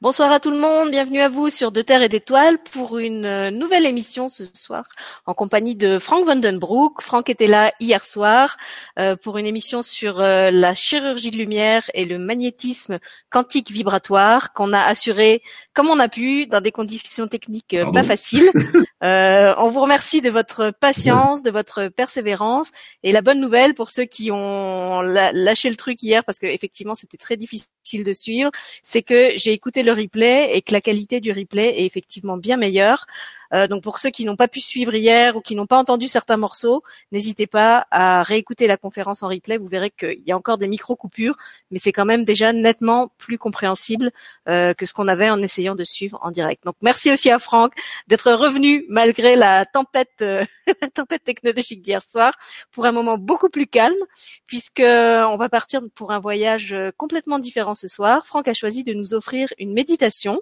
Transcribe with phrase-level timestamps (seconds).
[0.00, 3.24] Bonsoir à tout le monde, bienvenue à vous sur De Terre et d'Étoiles pour une
[3.24, 4.84] euh, nouvelle émission ce soir
[5.24, 7.00] en compagnie de Frank Vandenbroek.
[7.00, 8.56] Frank était là hier soir
[8.98, 12.98] euh, pour une émission sur euh, la chirurgie de lumière et le magnétisme
[13.30, 15.42] quantique vibratoire qu'on a assuré
[15.74, 18.50] comme on a pu dans des conditions techniques euh, pas faciles.
[19.02, 22.70] Euh, on vous remercie de votre patience, de votre persévérance
[23.02, 26.94] et la bonne nouvelle pour ceux qui ont lâché le truc hier parce que effectivement
[26.94, 28.50] c'était très difficile de suivre,
[28.82, 32.56] c'est que j'ai écouté le replay et que la qualité du replay est effectivement bien
[32.56, 33.06] meilleure.
[33.54, 36.08] Euh, donc pour ceux qui n'ont pas pu suivre hier ou qui n'ont pas entendu
[36.08, 39.58] certains morceaux, n'hésitez pas à réécouter la conférence en replay.
[39.58, 41.36] Vous verrez qu'il y a encore des micro coupures,
[41.70, 44.10] mais c'est quand même déjà nettement plus compréhensible
[44.48, 46.64] euh, que ce qu'on avait en essayant de suivre en direct.
[46.64, 47.72] Donc merci aussi à Franck
[48.08, 50.44] d'être revenu malgré la tempête, euh,
[50.82, 52.32] la tempête technologique d'hier soir
[52.72, 53.94] pour un moment beaucoup plus calme,
[54.46, 58.26] puisque on va partir pour un voyage complètement différent ce soir.
[58.26, 60.40] Franck a choisi de nous offrir une méditation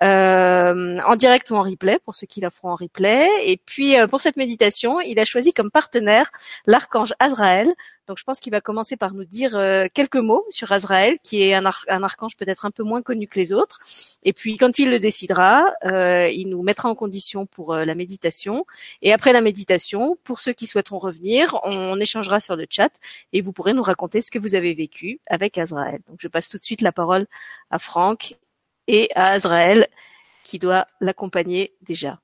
[0.00, 3.28] en direct ou en replay pour ceux qui la feront en replay.
[3.44, 6.30] Et puis euh, pour cette méditation, il a choisi comme partenaire
[6.66, 7.72] l'archange Azraël.
[8.06, 11.42] Donc je pense qu'il va commencer par nous dire euh, quelques mots sur Azraël, qui
[11.42, 13.78] est un, archange peut-être un peu moins connu que les autres.
[14.24, 18.66] Et puis quand il le décidera, euh, il nous mettra en condition pour la méditation.
[19.02, 22.90] Et après la méditation, pour ceux qui souhaiteront revenir, on, échangera sur le chat
[23.32, 26.00] et vous pourrez nous raconter ce que vous avez vécu avec Azraël.
[26.08, 27.26] Donc je passe tout de suite la parole
[27.70, 28.36] à Franck
[28.88, 29.86] et à Azraël
[30.42, 32.20] qui doit l'accompagner déjà.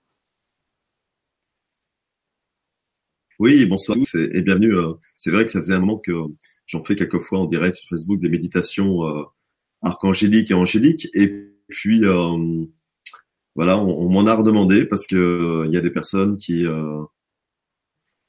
[3.38, 4.74] Oui, bonsoir et, bienvenue.
[4.74, 6.12] Euh, c'est vrai que ça faisait un moment que
[6.66, 9.24] j'en fais quelques fois en direct sur Facebook des méditations euh,
[9.82, 11.08] archangéliques et angéliques.
[11.12, 12.64] Et puis euh,
[13.54, 16.64] voilà, on, m'en a redemandé parce que il y a des personnes qui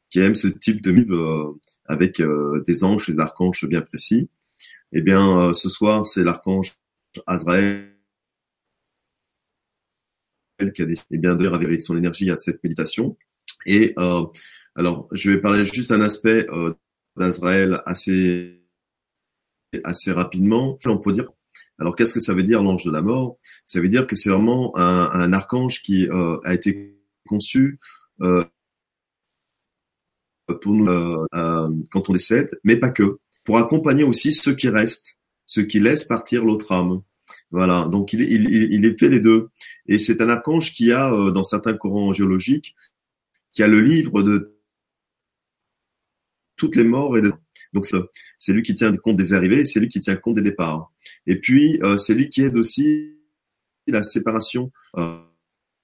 [0.10, 2.22] qui aiment ce type de livre avec
[2.66, 4.30] des anges, des archanges bien précis.
[4.92, 6.74] Eh bien, ce soir, c'est l'archange
[7.28, 7.94] Azraël
[10.74, 13.18] qui a décidé eh bien, de avec son énergie à cette méditation.
[13.68, 14.24] Et euh,
[14.78, 16.74] alors, je vais parler juste d'un aspect euh,
[17.86, 18.62] assez
[19.84, 20.78] assez rapidement.
[20.86, 21.30] On peut dire.
[21.80, 23.40] Alors, qu'est-ce que ça veut dire l'ange de la mort?
[23.66, 26.96] Ça veut dire que c'est vraiment un, un, archange qui euh, a été
[27.26, 27.80] conçu
[28.22, 28.46] euh,
[30.62, 34.70] pour nous euh, euh, quand on décède, mais pas que, pour accompagner aussi ceux qui
[34.70, 35.18] restent,
[35.48, 37.02] ceux qui laissent partir l'autre âme.
[37.50, 39.50] Voilà, donc il, il, il, est fait les deux.
[39.88, 42.76] Et c'est un archange qui a, dans certains courants géologiques,
[43.54, 44.57] qui a le livre de
[46.58, 47.22] toutes les morts et
[47.74, 47.86] donc
[48.38, 50.92] c'est lui qui tient compte des arrivées, c'est lui qui tient compte des départs.
[51.26, 53.14] Et puis euh, c'est lui qui aide aussi
[53.88, 55.20] la séparation euh,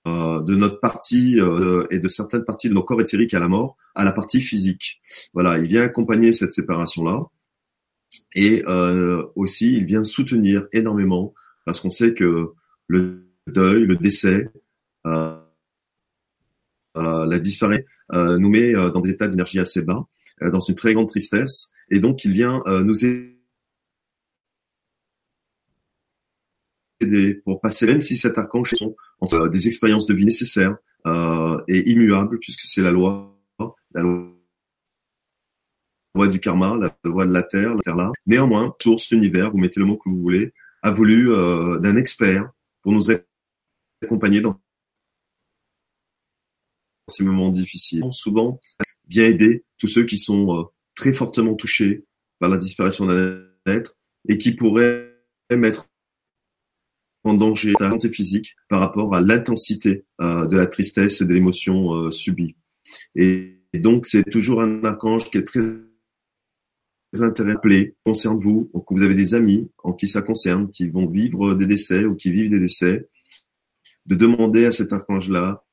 [0.08, 1.38] euh, de notre partie
[1.92, 5.02] et de certaines parties de nos corps éthériques à la mort à la partie physique.
[5.34, 7.24] Voilà, il vient accompagner cette séparation là
[8.36, 8.64] et
[9.36, 11.34] aussi il vient soutenir énormément
[11.66, 12.52] parce qu'on sait que
[12.88, 14.50] le deuil, le décès,
[15.06, 15.40] la
[17.40, 21.72] disparition nous met dans des états d'énergie assez bas euh, dans une très grande tristesse,
[21.90, 23.34] et donc il vient euh, nous aider
[27.46, 30.76] pour passer, même si cet archange sont entre euh, des expériences de vie nécessaires
[31.68, 33.38] et immuables, puisque c'est la loi,
[33.94, 34.04] la
[36.16, 38.10] loi du karma, la loi de la terre, la terre là.
[38.26, 41.28] Néanmoins, source, l'univers, vous mettez le mot que vous voulez, a voulu
[41.82, 42.50] d'un expert
[42.82, 43.08] pour nous
[44.02, 44.58] accompagner dans
[47.10, 48.06] ces moments difficiles.
[48.12, 48.62] Souvent,
[49.08, 50.64] vient aider tous ceux qui sont euh,
[50.96, 52.06] très fortement touchés
[52.40, 53.98] par la disparition d'un être
[54.30, 55.14] et qui pourraient
[55.52, 55.90] mettre
[57.26, 61.34] en danger ta santé physique par rapport à l'intensité euh, de la tristesse et de
[61.34, 62.56] l'émotion euh, subie.
[63.16, 65.66] Et, donc, c'est toujours un archange qui est très
[67.20, 71.08] intéressé, concerne vous, ou que vous avez des amis en qui ça concerne, qui vont
[71.08, 73.10] vivre des décès ou qui vivent des décès,
[74.06, 75.66] de demander à cet archange-là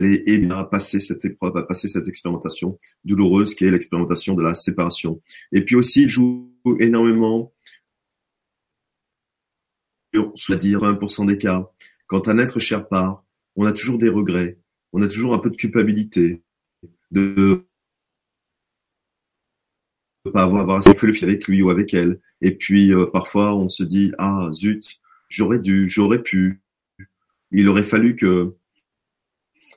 [0.00, 4.54] et, à passer cette épreuve, à passer cette expérimentation douloureuse qui est l'expérimentation de la
[4.54, 5.20] séparation.
[5.52, 7.52] Et puis aussi, il joue énormément
[10.34, 11.68] c'est-à-dire 1% des cas.
[12.06, 13.24] Quand un être cher part,
[13.56, 14.58] on a toujours des regrets,
[14.92, 16.42] on a toujours un peu de culpabilité,
[17.10, 17.64] de
[20.24, 22.20] ne pas avoir assez fait le fil avec lui ou avec elle.
[22.40, 26.62] Et puis euh, parfois on se dit ah zut, j'aurais dû, j'aurais pu.
[27.50, 28.54] Il aurait fallu que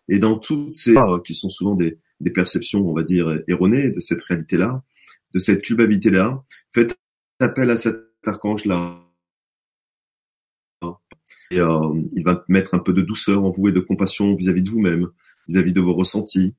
[0.10, 0.96] et dans toutes ces
[1.26, 4.84] qui sont souvent des, des perceptions, on va dire, erronées de cette réalité-là,
[5.34, 6.44] de cette culpabilité-là,
[6.74, 6.98] faites
[7.40, 9.04] appel à cet archange-là.
[11.52, 14.64] Et euh, il va mettre un peu de douceur en vous et de compassion vis-à-vis
[14.64, 15.08] de vous-même,
[15.48, 16.54] vis-à-vis de vos ressentis,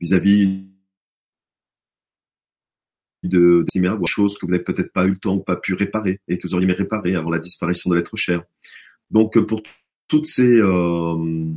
[0.00, 0.64] vis-à-vis
[3.22, 5.74] de, de des choses que vous n'avez peut-être pas eu le temps ou pas pu
[5.74, 8.42] réparer et que vous auriez aimé réparer avant la disparition de l'être cher.
[9.10, 9.62] Donc pour
[10.08, 11.54] toutes ces euh,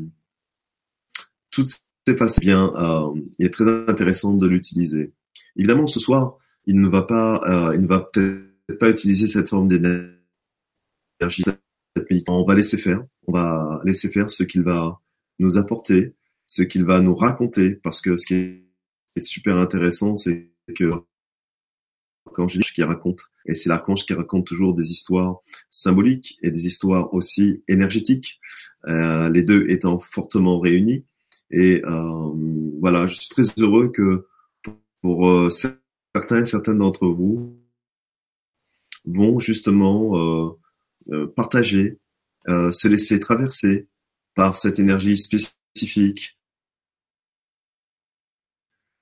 [1.57, 5.13] toutes ces facettes, bien, euh, il est très intéressant de l'utiliser.
[5.55, 9.49] Évidemment, ce soir, il ne va pas, euh, il ne va peut-être pas utiliser cette
[9.49, 11.43] forme d'énergie.
[12.27, 15.01] On va laisser faire, on va laisser faire ce qu'il va
[15.39, 16.13] nous apporter,
[16.45, 20.91] ce qu'il va nous raconter, parce que ce qui est super intéressant, c'est que
[22.27, 25.39] l'archange qui raconte, et c'est l'archange qui raconte toujours des histoires
[25.71, 28.39] symboliques et des histoires aussi énergétiques,
[28.87, 31.03] euh, les deux étant fortement réunis.
[31.51, 32.31] Et euh,
[32.79, 34.27] voilà, je suis très heureux que
[35.01, 37.57] pour euh, certains et certaines d'entre vous
[39.05, 40.57] vont justement
[41.09, 41.99] euh, partager,
[42.47, 43.87] se laisser traverser
[44.35, 46.37] par cette énergie spécifique.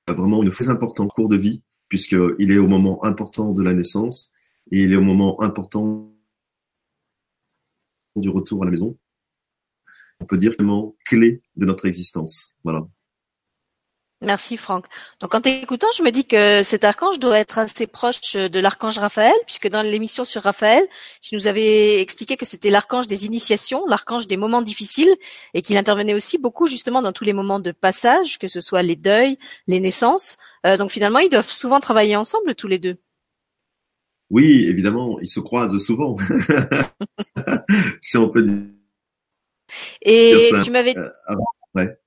[0.07, 4.31] Vraiment une phase importante cours de vie puisqu'il est au moment important de la naissance
[4.71, 6.11] et il est au moment important
[8.15, 8.97] du retour à la maison.
[10.21, 12.57] On peut dire vraiment clé de notre existence.
[12.63, 12.87] Voilà.
[14.21, 14.85] Merci Franck.
[15.19, 18.97] Donc en t'écoutant, je me dis que cet archange doit être assez proche de l'archange
[18.97, 20.83] Raphaël, puisque dans l'émission sur Raphaël,
[21.21, 25.13] tu nous avais expliqué que c'était l'archange des initiations, l'archange des moments difficiles,
[25.53, 28.83] et qu'il intervenait aussi beaucoup justement dans tous les moments de passage, que ce soit
[28.83, 30.37] les deuils, les naissances.
[30.65, 32.97] Euh, donc finalement, ils doivent souvent travailler ensemble tous les deux.
[34.31, 36.15] Oui, évidemment, ils se croisent souvent,
[38.01, 38.74] si on peut dire.
[40.05, 40.95] Et tu m'avais.
[40.97, 41.09] Euh,
[41.73, 41.97] ouais.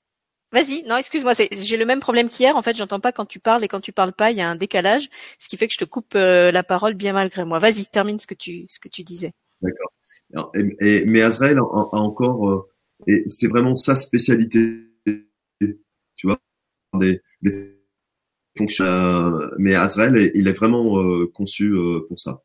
[0.50, 2.56] Vas-y, non, excuse-moi, j'ai le même problème qu'hier.
[2.56, 4.48] En fait, j'entends pas quand tu parles et quand tu parles pas, il y a
[4.48, 7.58] un décalage, ce qui fait que je te coupe euh, la parole bien malgré moi.
[7.58, 9.32] Vas-y, termine ce que tu ce que tu disais.
[9.60, 10.52] D'accord.
[10.80, 12.68] Et, mais Azrael a, encore, euh,
[13.06, 16.38] et c'est vraiment sa spécialité, tu vois,
[16.94, 17.78] des, des
[18.56, 18.86] fonctions.
[18.86, 21.74] Euh, mais Azrael, il est vraiment conçu
[22.08, 22.42] pour ça.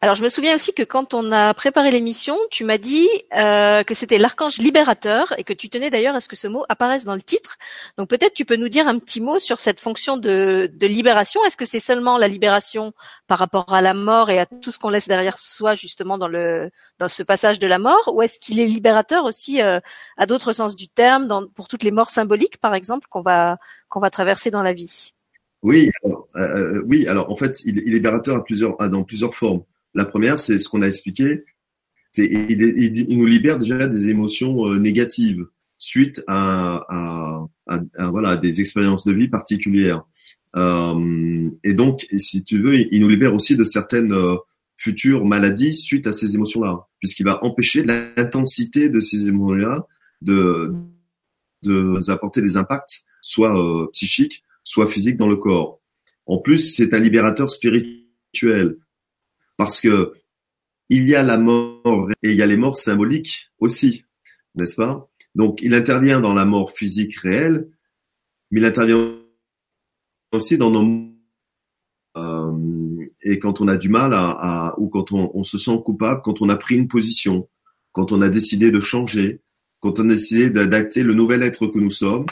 [0.00, 3.82] Alors je me souviens aussi que quand on a préparé l'émission, tu m'as dit euh,
[3.84, 7.04] que c'était l'archange libérateur et que tu tenais d'ailleurs à ce que ce mot apparaisse
[7.04, 7.56] dans le titre.
[7.96, 11.42] Donc peut-être tu peux nous dire un petit mot sur cette fonction de, libération.
[11.44, 12.92] Est-ce que c'est seulement la libération
[13.26, 16.28] par rapport à la mort et à tout ce qu'on laisse derrière soi justement dans
[16.28, 19.80] le dans ce passage de la mort, ou est-ce qu'il est libérateur aussi euh,
[20.16, 23.58] à d'autres sens du terme, pour toutes les morts symboliques par exemple qu'on va
[23.88, 25.12] qu'on va traverser dans la vie?
[25.62, 25.90] Oui,
[26.36, 27.08] euh, oui.
[27.08, 29.62] Alors en fait, il est libérateur à plusieurs, dans plusieurs formes.
[29.94, 31.44] La première, c'est ce qu'on a expliqué.
[32.12, 35.46] C'est il, nous libère déjà des émotions euh, négatives
[35.78, 40.04] suite à, à, à, voilà des expériences de vie particulières.
[40.56, 44.36] Euh, et donc, si tu veux, il, nous libère aussi de certaines euh,
[44.76, 49.86] futures maladies suite à ces émotions-là, puisqu'il va empêcher l'intensité de ces émotions-là
[50.22, 50.72] de,
[51.62, 55.80] de nous apporter des impacts, soit psychiques, soit physiques dans le corps.
[56.26, 58.78] En plus, c'est un libérateur spirituel
[59.56, 60.12] parce que
[60.88, 64.04] il y a la mort et il y a les morts symboliques aussi,
[64.54, 65.08] n'est-ce pas?
[65.34, 67.68] Donc il intervient dans la mort physique réelle,
[68.50, 69.18] mais il intervient
[70.32, 71.14] aussi dans nos
[72.16, 75.78] euh, et quand on a du mal à, à ou quand on, on, se sent
[75.84, 77.48] coupable, quand on a pris une position,
[77.92, 79.40] quand on a décidé de changer,
[79.80, 82.26] quand on a décidé d'adapter le nouvel être que nous sommes,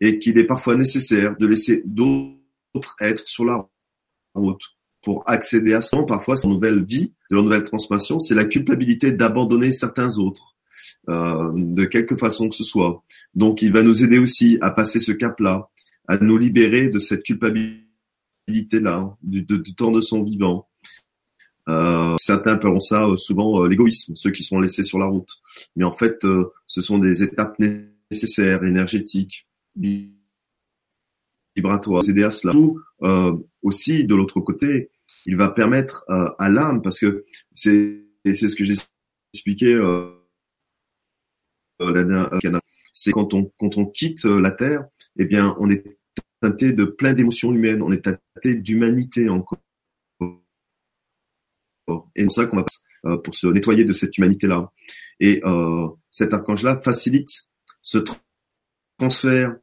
[0.00, 3.66] et qu'il est parfois nécessaire de laisser d'autres êtres sur la
[4.34, 4.62] route
[5.02, 9.12] pour accéder à ça, parfois sa nouvelle vie, de leur nouvelle transformation, c'est la culpabilité
[9.12, 10.54] d'abandonner certains autres,
[11.08, 13.02] euh, de quelque façon que ce soit.
[13.34, 15.68] Donc, il va nous aider aussi à passer ce cap-là,
[16.06, 19.44] à nous libérer de cette culpabilité-là, du,
[19.74, 20.68] temps de son vivant.
[21.68, 25.30] Euh, certains appelleront ça euh, souvent l'égoïsme, ceux qui sont laissés sur la route.
[25.76, 26.24] Mais en fait,
[26.66, 27.56] ce sont des étapes
[28.10, 29.46] nécessaires, énergétiques,
[31.56, 32.54] vibratoires, aider à cela.
[33.02, 33.32] Euh,
[33.62, 34.90] aussi, de l'autre côté,
[35.26, 38.74] il va permettre euh, à l'âme, parce que c'est c'est ce que j'ai
[39.34, 40.10] expliqué euh,
[41.80, 42.60] euh
[42.92, 44.84] c'est quand on quand on quitte euh, la terre,
[45.18, 45.84] eh bien, on est
[46.40, 49.58] teinté de plein d'émotions humaines, on est teinté d'humanité encore.
[52.14, 52.64] Et c'est ça qu'on va
[53.24, 54.70] pour se nettoyer de cette humanité-là.
[55.18, 57.48] Et euh, cet archange-là facilite
[57.80, 57.98] ce
[58.98, 59.56] transfert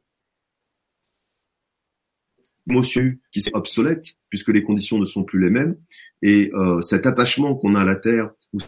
[3.32, 5.76] qui sont obsolètes puisque les conditions ne sont plus les mêmes.
[6.22, 8.58] Et euh, cet attachement qu'on a à la terre ou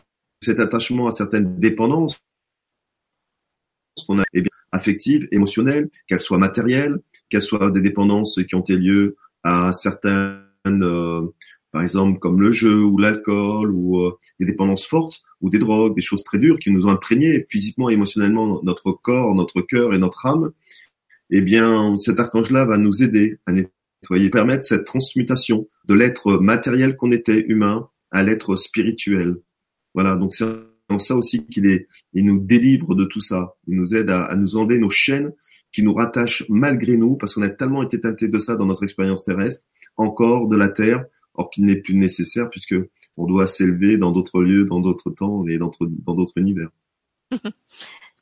[0.41, 2.21] cet attachement à certaines dépendances
[4.07, 8.61] qu'on a eh bien, affectives, émotionnelles, qu'elles soient matérielles, qu'elles soient des dépendances qui ont
[8.61, 11.23] été lieu à certaines euh,
[11.73, 15.95] par exemple comme le jeu ou l'alcool ou euh, des dépendances fortes ou des drogues,
[15.95, 19.95] des choses très dures qui nous ont imprégné physiquement et émotionnellement notre corps, notre cœur
[19.95, 20.53] et notre âme,
[21.31, 23.73] eh bien cet archange-là va nous aider à nettoyer,
[24.31, 29.37] permettre cette transmutation de l'être matériel qu'on était humain à l'être spirituel.
[29.95, 30.45] Voilà, donc c'est
[30.89, 33.55] en ça aussi qu'il est, il nous délivre de tout ça.
[33.67, 35.33] Il nous aide à, à nous enlever nos chaînes
[35.73, 38.83] qui nous rattachent malgré nous, parce qu'on a tellement été teinté de ça dans notre
[38.83, 39.65] expérience terrestre,
[39.97, 41.05] encore de la terre,
[41.35, 42.75] or qu'il n'est plus nécessaire puisque
[43.17, 45.71] on doit s'élever dans d'autres lieux, dans d'autres temps et dans
[46.15, 46.71] d'autres univers.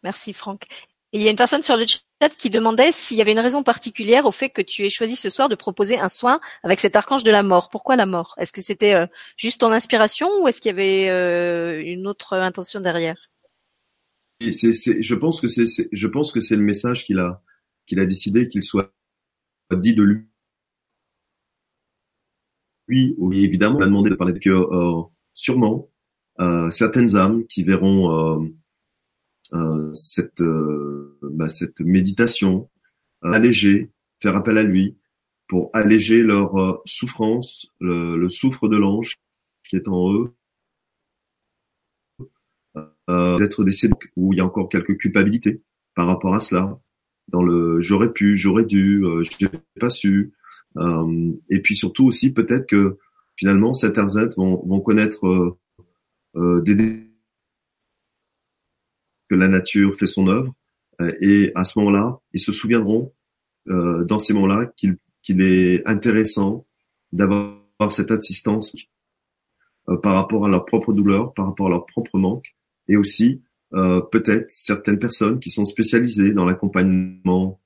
[0.02, 0.66] Merci Franck.
[1.12, 3.40] Et il y a une personne sur le chat qui demandait s'il y avait une
[3.40, 6.78] raison particulière au fait que tu aies choisi ce soir de proposer un soin avec
[6.78, 7.68] cet archange de la mort.
[7.68, 8.34] Pourquoi la mort?
[8.38, 12.34] Est-ce que c'était euh, juste ton inspiration ou est-ce qu'il y avait euh, une autre
[12.34, 13.28] intention derrière?
[14.40, 17.42] Je pense que c'est, je pense que c'est le message qu'il a,
[17.86, 18.92] qu'il a décidé qu'il soit
[19.72, 20.26] dit de lui.
[22.88, 25.02] Oui, évidemment, on a demandé de parler de que euh,
[25.32, 25.88] sûrement
[26.70, 28.48] certaines âmes qui verront euh,
[29.92, 32.68] cette, euh, bah, cette méditation,
[33.24, 33.90] euh, alléger,
[34.20, 34.96] faire appel à lui
[35.48, 39.18] pour alléger leur souffrance, le, le souffre de l'ange
[39.68, 40.34] qui est en eux,
[43.08, 45.62] euh, d'être décédés où il y a encore quelques culpabilités
[45.94, 46.78] par rapport à cela.
[47.28, 49.48] Dans le j'aurais pu, j'aurais dû, euh, j'ai
[49.80, 50.32] pas su.
[50.76, 52.98] Euh, et puis surtout aussi peut-être que
[53.36, 55.56] finalement certains êtres vont, vont connaître
[56.36, 57.09] euh, des
[59.30, 60.52] que la nature fait son œuvre.
[61.00, 63.14] Euh, et à ce moment-là, ils se souviendront
[63.68, 66.66] euh, dans ces moments-là qu'il qu'il est intéressant
[67.12, 68.74] d'avoir cette assistance
[69.88, 72.56] euh, par rapport à leur propre douleur, par rapport à leur propre manque,
[72.88, 73.42] et aussi
[73.74, 77.60] euh, peut-être certaines personnes qui sont spécialisées dans l'accompagnement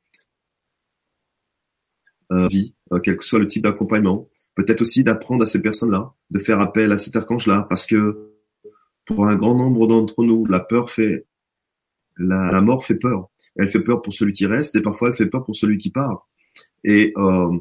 [2.32, 4.28] euh, vie, euh, quel que soit le type d'accompagnement.
[4.54, 8.32] Peut-être aussi d'apprendre à ces personnes-là, de faire appel à cet archange-là, parce que
[9.04, 11.26] pour un grand nombre d'entre nous, la peur fait
[12.16, 13.30] la, mort fait peur.
[13.56, 15.90] Elle fait peur pour celui qui reste et parfois elle fait peur pour celui qui
[15.90, 16.28] part.
[16.82, 17.58] Et euh,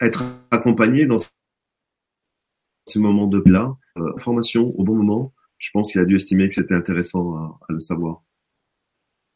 [0.00, 1.16] être accompagné dans
[2.86, 6.48] ces moments de là, euh, formation au bon moment, je pense qu'il a dû estimer
[6.48, 8.22] que c'était intéressant à le savoir.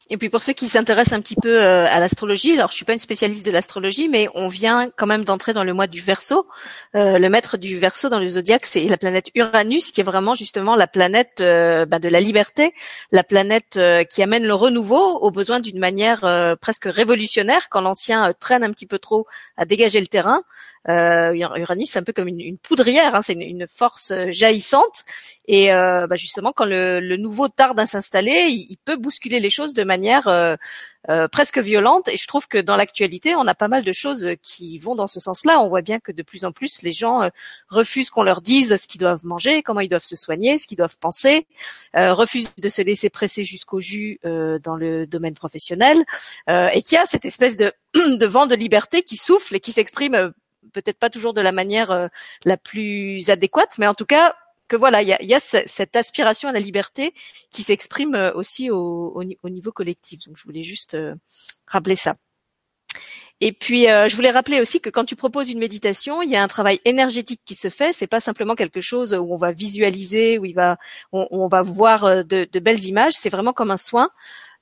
[0.09, 2.85] Et puis pour ceux qui s'intéressent un petit peu euh, à l'astrologie, alors je suis
[2.85, 6.01] pas une spécialiste de l'astrologie, mais on vient quand même d'entrer dans le mois du
[6.01, 6.47] Verseau.
[6.95, 10.37] Euh, le maître du Verseau dans le zodiaque, c'est la planète Uranus, qui est vraiment
[10.37, 12.73] justement la planète euh, bah, de la liberté,
[13.11, 16.21] la planète euh, qui amène le renouveau au besoin d'une manière
[16.61, 20.43] presque révolutionnaire quand l'ancien traîne un petit peu trop à dégager le terrain.
[20.89, 24.31] Euh, Uranus, c'est un peu comme une, une poudrière, hein, c'est une, une, force euh,
[24.31, 25.05] jaillissante.
[25.49, 29.51] Et euh, bah justement, quand le, le, nouveau tarde à s'installer, il, peut bousculer les
[29.51, 30.55] choses de manière euh,
[31.09, 32.09] euh, presque violente.
[32.09, 35.07] Et je trouve que dans l'actualité, on a pas mal de choses qui vont dans
[35.07, 35.61] ce sens-là.
[35.61, 37.29] On voit bien que de plus en plus, les gens euh,
[37.69, 40.79] refusent qu'on leur dise ce qu'ils doivent manger, comment ils doivent se soigner, ce qu'ils
[40.79, 41.47] doivent penser,
[41.95, 46.05] refusent de se laisser presser jusqu'au jus dans le domaine professionnel,
[46.49, 49.73] et qu'il y a cette espèce de, de vent de liberté qui souffle et qui
[49.73, 50.33] s'exprime
[50.73, 52.09] peut-être pas toujours de la manière euh,
[52.45, 54.35] la plus adéquate, mais en tout cas
[54.69, 57.15] que voilà, il y a, y a, cette aspiration à la liberté
[57.51, 60.21] qui s'exprime euh, aussi au, au, au, niveau collectif.
[60.27, 61.15] Donc je voulais juste euh,
[61.67, 62.17] rappeler ça.
[63.43, 66.37] Et puis, euh, je voulais rappeler aussi que quand tu proposes une méditation, il y
[66.37, 67.93] a un travail énergétique qui se fait.
[67.93, 70.79] C'est pas simplement quelque chose où on va visualiser, où il va,
[71.13, 73.13] on, on va voir de, de belles images.
[73.13, 74.09] C'est vraiment comme un soin.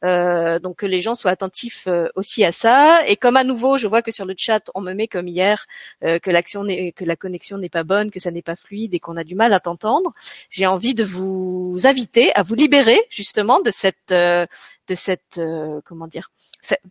[0.05, 3.07] Euh, donc que les gens soient attentifs euh, aussi à ça.
[3.07, 5.67] Et comme à nouveau, je vois que sur le chat, on me met comme hier
[6.05, 9.01] euh, que l'action que la connexion n'est pas bonne, que ça n'est pas fluide et
[9.01, 10.13] qu'on a du mal à t'entendre.
[10.51, 14.15] J'ai envie de vous inviter à vous libérer justement de cette
[14.89, 16.31] de cette euh, comment dire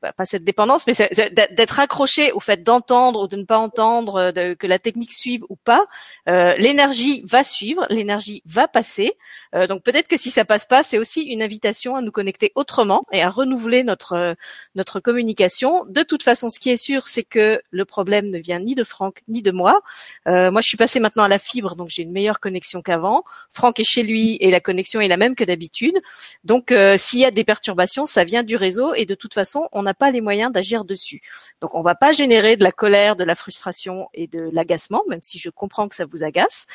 [0.02, 0.94] bah, pas cette dépendance mais
[1.32, 5.44] d'être accroché au fait d'entendre ou de ne pas entendre euh, que la technique suive
[5.50, 5.86] ou pas
[6.28, 9.14] euh, l'énergie va suivre l'énergie va passer.
[9.56, 12.52] Euh, donc peut-être que si ça passe pas c'est aussi une invitation à nous connecter
[12.56, 14.36] autrement et à renouveler notre
[14.76, 15.86] notre communication.
[15.86, 18.84] De toute façon ce qui est sûr c'est que le problème ne vient ni de
[18.84, 19.82] Franck ni de moi.
[20.26, 23.24] Moi je suis passée maintenant à la fibre donc j'ai une meilleure connexion qu'avant.
[23.52, 26.00] Franck est chez lui et la connexion est la même que d'habitude.
[26.44, 29.84] Donc s'il y a des perturbations ça vient du réseau et de toute façon, on
[29.84, 31.22] n'a pas les moyens d'agir dessus.
[31.62, 35.22] Donc, on va pas générer de la colère, de la frustration et de l'agacement, même
[35.22, 36.66] si je comprends que ça vous agace.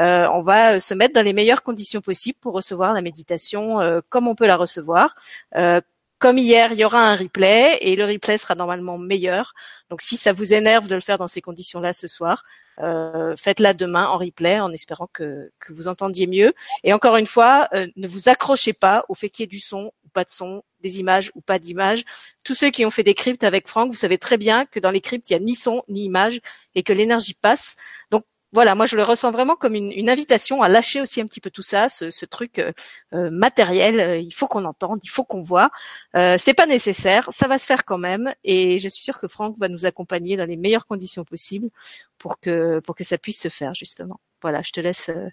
[0.00, 4.00] Euh, on va se mettre dans les meilleures conditions possibles pour recevoir la méditation euh,
[4.08, 5.14] comme on peut la recevoir.
[5.56, 5.80] Euh,
[6.18, 9.54] comme hier, il y aura un replay et le replay sera normalement meilleur.
[9.88, 12.44] Donc si ça vous énerve de le faire dans ces conditions-là ce soir,
[12.80, 16.54] euh, faites-la demain en replay en espérant que, vous entendiez mieux.
[16.84, 19.60] Et encore une fois, euh, ne vous accrochez pas au fait qu'il y ait du
[19.60, 22.04] son ou pas de son, des images ou pas d'images.
[22.44, 24.90] Tous ceux qui ont fait des cryptes avec Franck, vous savez très bien que dans
[24.90, 26.40] les cryptes, il n'y a ni son ni image
[26.74, 27.76] et que l'énergie passe.
[28.10, 31.26] Donc voilà, moi je le ressens vraiment comme une, une, invitation à lâcher aussi un
[31.26, 32.72] petit peu tout ça, ce, ce truc euh,
[33.12, 34.00] euh matériel.
[34.00, 35.70] Euh, il faut qu'on entende, il faut qu'on voit.
[36.16, 39.28] Euh, c'est pas nécessaire, ça va se faire quand même, et je suis sûre que
[39.28, 41.68] Franck va nous accompagner dans les meilleures conditions possibles
[42.16, 44.18] pour que pour que ça puisse se faire justement.
[44.40, 45.10] Voilà, je te laisse.
[45.10, 45.28] Euh,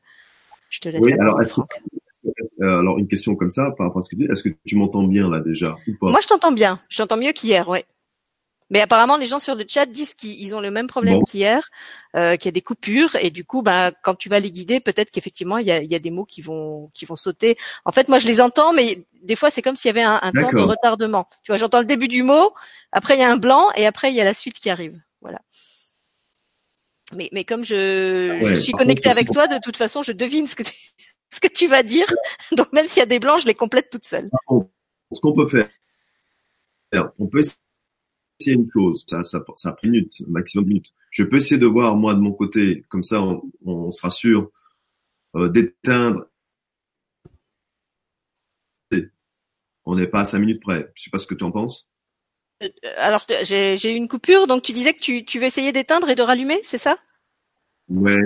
[0.70, 1.06] je te laisse.
[1.06, 1.72] Oui, alors, Franck.
[2.62, 4.76] alors une question comme ça par rapport à ce que tu dis, est-ce que tu
[4.76, 6.12] m'entends bien là déjà ou pas?
[6.12, 7.86] Moi je t'entends bien, je t'entends mieux qu'hier, ouais.
[8.72, 11.70] Mais apparemment, les gens sur le chat disent qu'ils ont le même problème qu'hier,
[12.16, 14.80] euh, qu'il y a des coupures, et du coup, bah, quand tu vas les guider,
[14.80, 17.58] peut-être qu'effectivement, il y a, y a, des mots qui vont qui vont sauter.
[17.86, 20.20] En fait, moi, je les entends, mais des fois, c'est comme s'il y avait un,
[20.22, 21.28] un temps de retardement.
[21.44, 22.54] Tu vois, j'entends le début du mot,
[22.92, 25.00] après il y a un blanc, et après il y a la suite qui arrive.
[25.22, 25.40] Voilà.
[27.16, 30.56] Mais, mais comme je, je suis connecté avec toi, de toute façon, je devine ce
[30.56, 30.74] que tu,
[31.30, 32.08] ce que tu vas dire.
[32.52, 34.30] Donc même s'il y a des blancs, je les complète toute seule.
[35.12, 35.70] Ce qu'on peut faire,
[37.20, 37.44] on peut
[38.40, 40.94] c'est une chose, ça, ça, ça prend une minute, maximum de minutes.
[41.10, 44.52] Je peux essayer de voir moi de mon côté, comme ça on, on sera sûr
[45.36, 46.28] euh, d'éteindre.
[49.88, 50.92] On n'est pas à cinq minutes près.
[50.96, 51.92] Je sais pas ce que tu en penses.
[52.64, 56.10] Euh, alors j'ai eu une coupure, donc tu disais que tu, tu veux essayer d'éteindre
[56.10, 56.98] et de rallumer, c'est ça?
[57.88, 58.18] Ouais,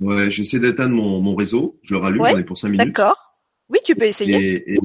[0.00, 2.88] ouais, j'essaie d'éteindre mon, mon réseau, je le rallume, j'en ai pour cinq minutes.
[2.88, 3.38] D'accord.
[3.68, 4.34] Oui, tu peux essayer.
[4.34, 4.78] Et, et,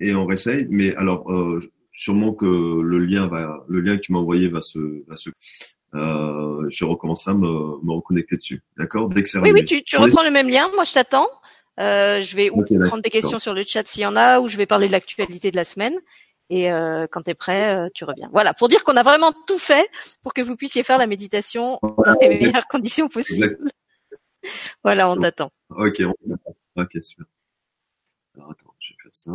[0.00, 1.60] et on réessaye, mais alors euh,
[1.94, 5.30] sûrement que le lien va, le lien que tu m'as envoyé va se, va se,
[5.94, 7.46] euh, je recommencerai à me,
[7.82, 8.62] me reconnecter dessus.
[8.76, 9.08] D'accord?
[9.08, 10.68] Dès que c'est Oui, oui, tu, tu reprends le même lien.
[10.74, 11.28] Moi, je t'attends.
[11.80, 14.48] Euh, je vais ou prendre des questions sur le chat s'il y en a, ou
[14.48, 15.98] je vais parler de l'actualité de la semaine.
[16.50, 18.28] Et euh, quand tu es prêt, euh, tu reviens.
[18.32, 19.88] Voilà, pour dire qu'on a vraiment tout fait
[20.22, 23.58] pour que vous puissiez faire la méditation dans les meilleures conditions possibles.
[24.84, 25.50] voilà, on t'attend.
[25.70, 26.36] Ok, on
[26.76, 27.26] Ok, super.
[28.36, 29.32] Alors attends, je vais faire ça.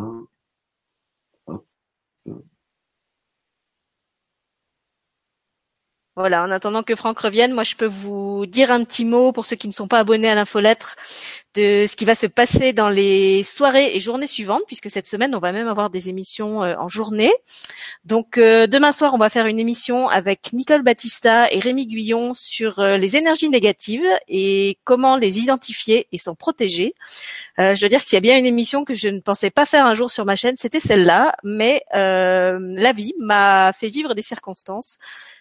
[6.15, 9.45] Voilà, en attendant que Franck revienne, moi je peux vous dire un petit mot pour
[9.45, 10.97] ceux qui ne sont pas abonnés à l'infolettre
[11.55, 15.33] de ce qui va se passer dans les soirées et journées suivantes, puisque cette semaine,
[15.33, 17.33] on va même avoir des émissions euh, en journée.
[18.05, 22.33] Donc euh, demain soir, on va faire une émission avec Nicole Battista et Rémi Guyon
[22.35, 26.93] sur euh, les énergies négatives et comment les identifier et s'en protéger.
[27.57, 29.65] je dois dire que s'il y a bien une émission que je ne pensais pas
[29.65, 34.21] faire un jour sur ma chaîne, c'était celle-là, mais la vie m'a fait vivre des
[34.21, 34.97] circonstances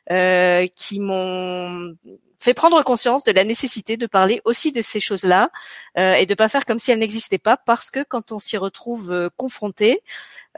[0.09, 1.94] qui m'ont
[2.38, 5.51] fait prendre conscience de la nécessité de parler aussi de ces choses-là
[5.98, 8.57] euh, et de pas faire comme si elles n'existaient pas parce que quand on s'y
[8.57, 10.03] retrouve euh, confronté,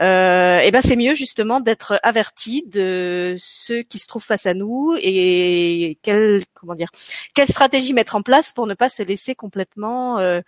[0.01, 4.47] euh, et eh ben c'est mieux justement d'être averti de ceux qui se trouvent face
[4.47, 6.89] à nous et quelle comment dire
[7.35, 10.41] quelle stratégie mettre en place pour ne pas se laisser complètement euh,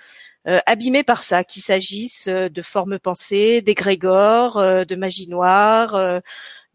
[0.47, 6.21] euh, abîmer par ça, qu'il s'agisse de formes pensées, d'égrégores, de magie noire,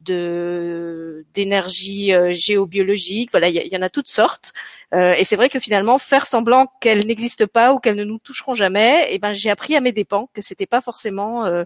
[0.00, 3.30] de d'énergie euh, géobiologique.
[3.30, 4.52] Voilà, il y, en a toutes sortes.
[4.94, 8.18] Euh, et c'est vrai que finalement, faire semblant qu'elles n'existent pas ou qu'elles ne nous
[8.18, 11.64] toucheront jamais, et eh ben j'ai appris à mes dépens que c'était pas forcément euh,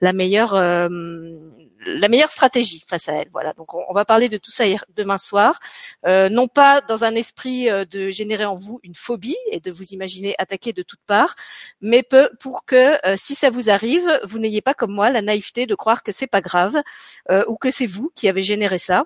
[0.00, 0.54] la meilleure
[1.84, 3.28] la meilleure stratégie face à elles.
[3.32, 3.52] Voilà.
[3.52, 4.64] Donc on, va parler de tout ça
[4.94, 5.60] demain soir,
[6.06, 10.34] non pas dans un esprit de générer en vous une phobie et de vous imaginer
[10.38, 11.34] attaquer de toutes parts,
[11.80, 15.66] mais peu, pour que si ça vous arrive, vous n'ayez pas comme moi la naïveté
[15.66, 16.82] de croire que c'est pas grave
[17.48, 19.04] ou que c'est vous qui avez généré ça.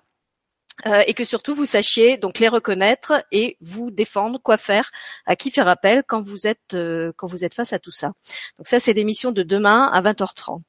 [0.85, 4.91] Euh, et que surtout vous sachiez donc les reconnaître et vous défendre, quoi faire,
[5.25, 8.09] à qui faire appel quand vous êtes euh, quand vous êtes face à tout ça.
[8.59, 10.61] Donc ça c'est l'émission de demain à 20h30.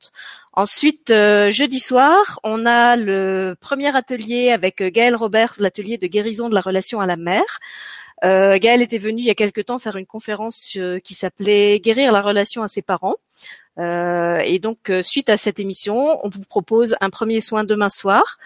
[0.54, 6.48] Ensuite euh, jeudi soir, on a le premier atelier avec Gaël Robert, l'atelier de guérison
[6.48, 7.60] de la relation à la mère.
[8.24, 11.80] Euh, Gaël était venu il y a quelque temps faire une conférence euh, qui s'appelait
[11.80, 13.16] Guérir la relation à ses parents.
[13.80, 17.90] Euh, et donc, euh, suite à cette émission, on vous propose un premier soin demain
[17.90, 18.38] soir,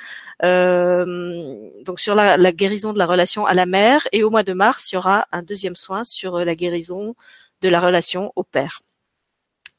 [0.42, 4.08] donc sur la, la, guérison de la relation à la mère.
[4.12, 7.16] Et au mois de mars, il y aura un deuxième soin sur la guérison
[7.62, 8.82] de la relation au père.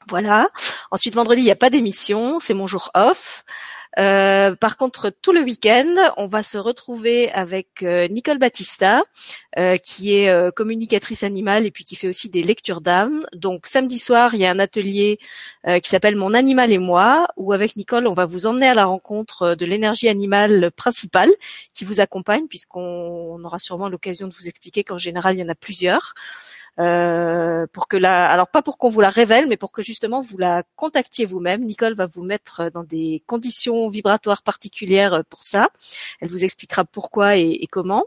[0.08, 0.48] Voilà.
[0.90, 3.44] Ensuite, vendredi, il n'y a pas d'émission, c'est mon jour off.
[3.98, 9.02] Euh, par contre, tout le week-end, on va se retrouver avec euh, Nicole Battista,
[9.58, 13.26] euh, qui est communicatrice animale et puis qui fait aussi des lectures d'âme.
[13.34, 15.18] Donc samedi soir, il y a un atelier
[15.82, 18.86] qui s'appelle Mon animal et moi, où avec Nicole, on va vous emmener à la
[18.86, 21.30] rencontre de l'énergie animale principale
[21.72, 25.48] qui vous accompagne, puisqu'on aura sûrement l'occasion de vous expliquer qu'en général, il y en
[25.48, 26.14] a plusieurs.
[26.80, 30.22] Euh, pour que la, alors pas pour qu'on vous la révèle, mais pour que justement
[30.22, 31.62] vous la contactiez vous-même.
[31.64, 35.68] Nicole va vous mettre dans des conditions vibratoires particulières pour ça.
[36.20, 38.04] Elle vous expliquera pourquoi et, comment.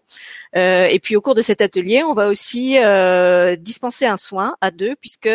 [0.55, 4.55] Euh, et puis au cours de cet atelier, on va aussi euh, dispenser un soin
[4.61, 5.29] à deux, puisque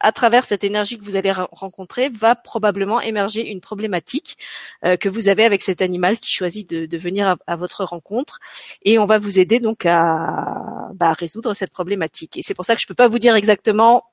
[0.00, 4.36] à travers cette énergie que vous allez rencontrer, va probablement émerger une problématique
[4.84, 8.38] euh, que vous avez avec cet animal qui choisit de venir à, votre rencontre,
[8.82, 12.36] et on va vous aider donc à, bah, résoudre cette problématique.
[12.36, 14.04] Et c'est pour ça que je peux pas vous dire exactement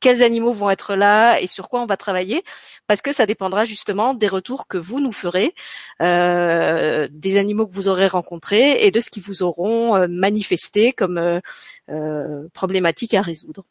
[0.00, 2.42] quels animaux vont être là et sur quoi on va travailler,
[2.86, 5.54] parce que ça dépendra justement des retours que vous nous ferez,
[6.00, 10.92] euh, des animaux que vous aurez rencontrés et de ce qu'ils vous auront euh, manifesté
[10.92, 11.40] comme euh,
[11.90, 13.64] euh, problématique à résoudre.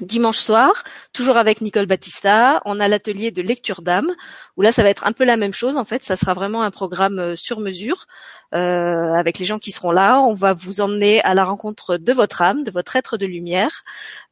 [0.00, 4.12] Dimanche soir, toujours avec Nicole Battista, on a l'atelier de lecture d'âme,
[4.56, 6.62] où là ça va être un peu la même chose en fait, ça sera vraiment
[6.62, 8.06] un programme sur mesure
[8.54, 10.20] euh, avec les gens qui seront là.
[10.20, 13.82] On va vous emmener à la rencontre de votre âme, de votre être de lumière,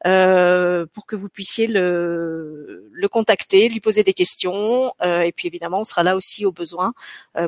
[0.07, 4.93] euh, pour que vous puissiez le, le contacter, lui poser des questions.
[5.01, 6.93] Euh, et puis évidemment, on sera là aussi au besoin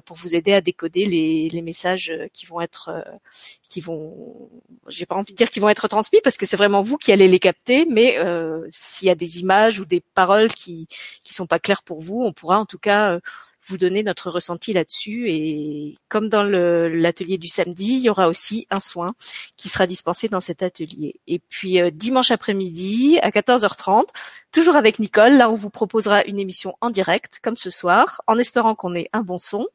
[0.06, 3.06] pour vous aider à décoder les, les messages qui vont être,
[3.70, 4.50] qui vont,
[4.88, 7.12] j'ai pas envie de dire qu'ils vont être transmis parce que c'est vraiment vous qui
[7.12, 7.86] allez les capter.
[7.86, 8.18] Mais
[8.72, 10.88] s'il y a des images ou des paroles qui
[11.24, 13.20] qui sont pas claires pour vous, on pourra en tout cas
[13.68, 15.30] vous donner notre ressenti là-dessus.
[15.30, 19.14] Et comme dans l'atelier du samedi, il y aura aussi un soin
[19.58, 21.20] qui sera dispensé dans cet atelier.
[21.28, 24.06] Et puis euh, dimanche après-midi à 14h30,
[24.52, 28.38] toujours avec Nicole, là on vous proposera une émission en direct comme ce soir, en
[28.38, 29.68] espérant qu'on ait un bon son.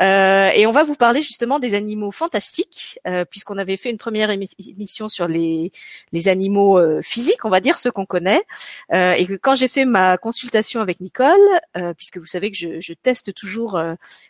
[0.00, 3.98] Euh, et on va vous parler justement des animaux fantastiques, euh, puisqu'on avait fait une
[3.98, 5.72] première émission sur les,
[6.12, 8.42] les animaux euh, physiques, on va dire ceux qu'on connaît,
[8.92, 11.38] euh, et que quand j'ai fait ma consultation avec Nicole,
[11.76, 13.80] euh, puisque vous savez que je, je teste toujours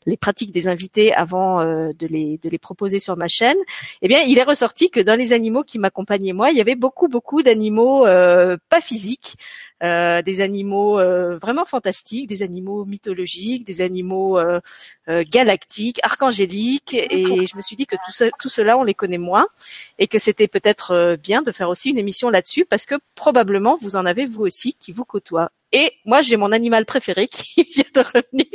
[0.06, 3.56] les pratiques des invités avant de, les, de les proposer sur ma chaîne,
[4.02, 6.74] eh bien il est ressorti que dans les animaux qui m'accompagnaient moi, il y avait
[6.74, 9.36] beaucoup beaucoup d'animaux pas physiques,
[9.82, 14.60] euh, des animaux euh, vraiment fantastiques, des animaux mythologiques, des animaux euh,
[15.08, 16.94] galactiques, archangéliques.
[16.94, 19.46] Et je me suis dit que tout, tout cela, on les connaît moins
[19.98, 23.96] et que c'était peut-être bien de faire aussi une émission là-dessus parce que probablement vous
[23.96, 25.50] en avez vous aussi qui vous côtoient.
[25.74, 28.46] Et moi, j'ai mon animal préféré qui vient de revenir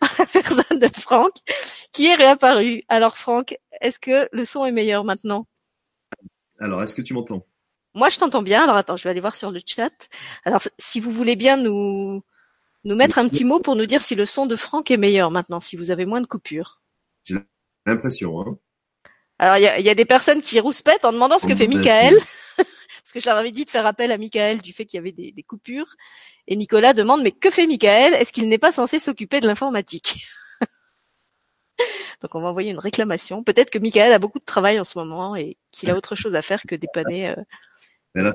[0.00, 1.32] à la personne de Franck,
[1.92, 2.82] qui est réapparu.
[2.88, 5.46] Alors Franck, est-ce que le son est meilleur maintenant?
[6.58, 7.46] Alors, est-ce que tu m'entends?
[7.94, 8.64] Moi, je t'entends bien.
[8.64, 9.92] Alors attends, je vais aller voir sur le chat.
[10.44, 12.24] Alors, si vous voulez bien nous
[12.82, 15.30] nous mettre un petit mot pour nous dire si le son de Franck est meilleur
[15.30, 16.82] maintenant, si vous avez moins de coupures.
[17.22, 17.36] J'ai
[17.86, 18.40] l'impression.
[18.40, 18.58] Hein.
[19.38, 21.68] Alors, il y a, y a, des personnes qui rouspètent en demandant ce que fait
[21.68, 22.16] Michael.
[23.06, 25.00] Parce que je leur avais dit de faire appel à Michael du fait qu'il y
[25.00, 25.94] avait des, des, coupures.
[26.48, 28.14] Et Nicolas demande, mais que fait Michael?
[28.14, 30.26] Est-ce qu'il n'est pas censé s'occuper de l'informatique?
[32.20, 33.44] Donc on va envoyer une réclamation.
[33.44, 36.34] Peut-être que Michael a beaucoup de travail en ce moment et qu'il a autre chose
[36.34, 37.36] à faire que dépanner euh,
[38.16, 38.32] mais là,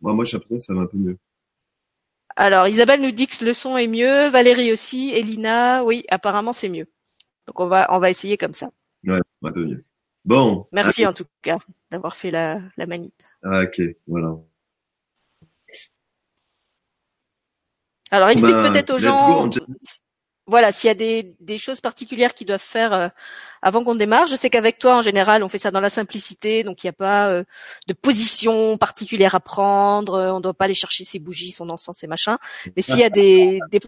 [0.00, 1.18] moi, moi, j'ai l'impression que ça va un peu mieux.
[2.34, 6.68] Alors, Isabelle nous dit que le son est mieux, Valérie aussi, Elina, oui, apparemment c'est
[6.68, 6.88] mieux.
[7.46, 8.70] Donc on va on va essayer comme ça.
[9.06, 9.84] Ouais, un peu mieux.
[10.24, 10.66] Bon.
[10.72, 11.58] Merci en tout cas
[11.92, 13.14] d'avoir fait la, la manip.
[13.44, 14.34] Ah, ok, voilà.
[18.10, 19.50] Alors explique ben, peut-être aux gens
[20.46, 23.08] voilà, s'il y a des, des, choses particulières qu'ils doivent faire euh,
[23.62, 24.26] avant qu'on démarre.
[24.26, 26.90] Je sais qu'avec toi, en général, on fait ça dans la simplicité, donc il n'y
[26.90, 27.44] a pas euh,
[27.88, 30.14] de position particulière à prendre.
[30.14, 32.38] Euh, on ne doit pas aller chercher ses bougies, son encens et machin.
[32.76, 33.80] Mais s'il y a des, des,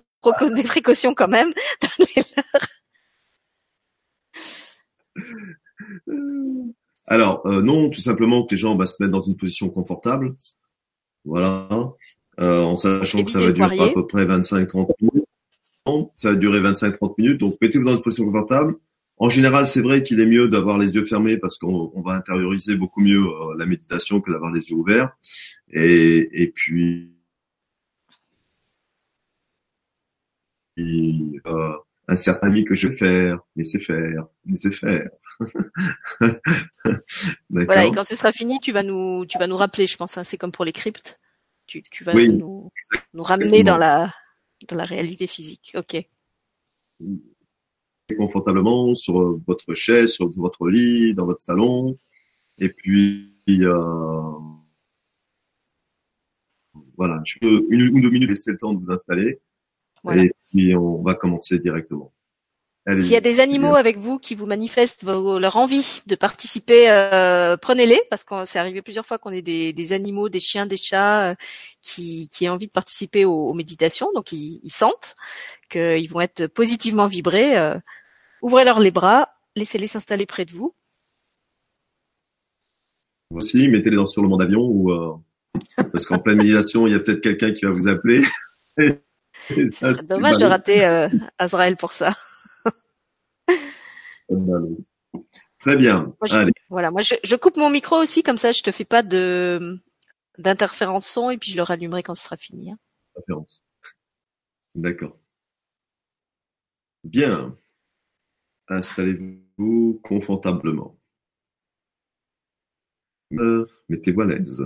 [0.54, 1.52] des précautions quand même,
[7.06, 10.34] Alors non, tout simplement que les gens vont se mettre dans une position confortable.
[11.24, 11.68] Voilà,
[12.38, 15.26] en sachant que ça va durer à peu près 25-30 minutes
[16.16, 18.76] ça va durer 25-30 minutes, donc mettez-vous dans une position confortable.
[19.18, 22.76] En général, c'est vrai qu'il est mieux d'avoir les yeux fermés parce qu'on va intérioriser
[22.76, 25.16] beaucoup mieux euh, la méditation que d'avoir les yeux ouverts.
[25.72, 27.10] Et, et puis,
[30.78, 31.72] euh,
[32.08, 35.08] un certain ami que je vais faire, laissez faire, laissez faire.
[37.50, 40.18] voilà, et quand ce sera fini, tu vas nous, tu vas nous rappeler, je pense.
[40.18, 41.20] Hein, c'est comme pour les cryptes.
[41.66, 42.70] Tu, tu vas nous,
[43.12, 44.12] nous ramener dans la,
[44.68, 45.74] dans la réalité physique.
[45.76, 45.96] Ok.
[48.16, 51.96] Confortablement sur votre chaise, sur votre lit, dans votre salon,
[52.58, 54.30] et puis euh,
[56.96, 59.40] voilà, je peux une ou deux minutes laisser le temps de vous installer,
[60.14, 62.12] et puis on va commencer directement.
[62.88, 67.56] S'il y a des animaux avec vous qui vous manifestent leur envie de participer, euh,
[67.56, 71.30] prenez-les parce que c'est arrivé plusieurs fois qu'on ait des, animaux, des chiens, des chats
[71.30, 71.34] euh,
[71.82, 74.12] qui, qui aient envie de participer aux, méditations.
[74.14, 75.16] Donc ils, sentent
[75.68, 77.58] qu'ils vont être positivement vibrés.
[77.58, 77.76] Euh,
[78.40, 80.72] ouvrez-leur les bras, laissez-les s'installer près de vous.
[83.34, 84.92] Aussi, mettez-les dans sur le monde avion ou
[85.92, 88.22] parce qu'en pleine méditation, il y a peut-être quelqu'un qui va vous appeler.
[89.72, 92.14] C'est dommage de rater Azrael pour ça.
[95.58, 96.14] Très bien.
[96.68, 99.78] Voilà, moi je, coupe mon micro aussi, comme ça je te fais pas de,
[100.38, 102.70] d'interférence son et puis je le rallumerai quand ce sera fini.
[102.70, 102.78] Hein.
[104.74, 105.18] D'accord.
[107.04, 107.56] Bien.
[108.68, 110.98] Installez-vous confortablement.
[113.30, 114.64] Mettez-vous à l'aise.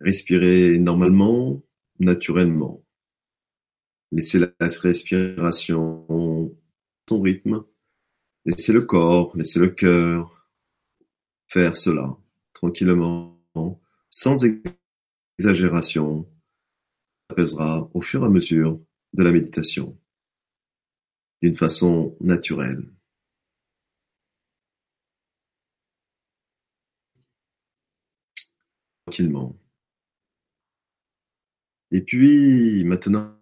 [0.00, 1.62] Respirez normalement,
[1.98, 2.82] naturellement.
[4.12, 6.56] Laissez la respiration
[7.08, 7.64] son rythme.
[8.46, 10.48] Laissez le corps, laissez le cœur
[11.48, 12.16] faire cela
[12.52, 13.36] tranquillement,
[14.08, 14.44] sans
[15.36, 16.30] exagération.
[17.28, 18.80] Ça apaisera au fur et à mesure
[19.14, 19.98] de la méditation,
[21.42, 22.88] d'une façon naturelle.
[29.06, 29.58] Tranquillement.
[31.90, 33.40] Et puis, maintenant,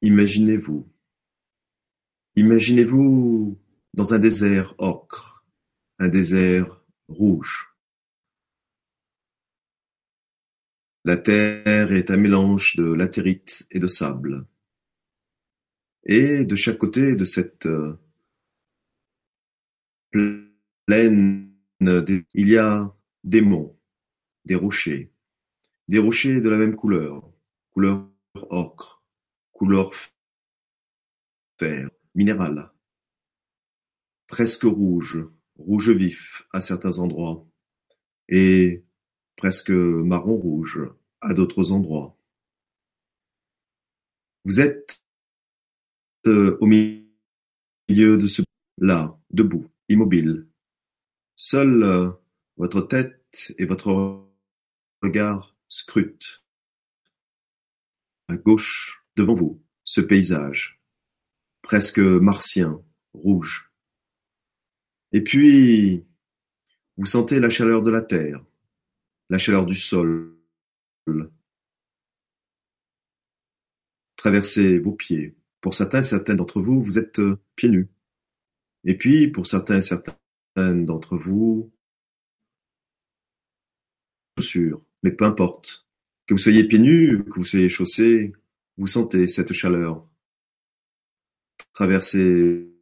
[0.00, 0.93] imaginez-vous.
[2.36, 3.56] Imaginez-vous
[3.92, 5.46] dans un désert ocre,
[6.00, 7.74] un désert rouge.
[11.04, 14.46] La terre est un mélange de latérite et de sable.
[16.06, 17.96] Et de chaque côté de cette euh,
[20.86, 22.92] plaine, il y a
[23.22, 23.78] des monts,
[24.44, 25.12] des rochers,
[25.86, 27.30] des rochers de la même couleur,
[27.70, 29.04] couleur ocre,
[29.52, 29.92] couleur
[31.58, 32.72] fer, minéral,
[34.26, 35.18] presque rouge,
[35.56, 37.46] rouge vif à certains endroits,
[38.28, 38.84] et
[39.36, 40.80] presque marron rouge
[41.20, 42.16] à d'autres endroits.
[44.44, 45.02] Vous êtes
[46.26, 47.06] euh, au milieu
[47.88, 48.42] de ce
[48.78, 50.46] là, debout, immobile.
[51.36, 52.10] Seule euh,
[52.56, 54.26] votre tête et votre
[55.02, 56.44] regard scrutent
[58.28, 60.80] à gauche devant vous ce paysage,
[61.64, 62.80] presque martien,
[63.14, 63.72] rouge.
[65.10, 66.04] Et puis,
[66.96, 68.44] vous sentez la chaleur de la terre,
[69.30, 70.30] la chaleur du sol
[74.16, 75.34] traverser vos pieds.
[75.60, 77.88] Pour certains et certaines d'entre vous, vous êtes euh, pieds nus.
[78.84, 81.72] Et puis, pour certains et certaines d'entre vous,
[84.38, 84.82] chaussures.
[85.02, 85.86] Mais peu importe.
[86.26, 88.32] Que vous soyez pieds nus, que vous soyez chaussés,
[88.78, 90.08] vous sentez cette chaleur
[91.74, 92.72] traverser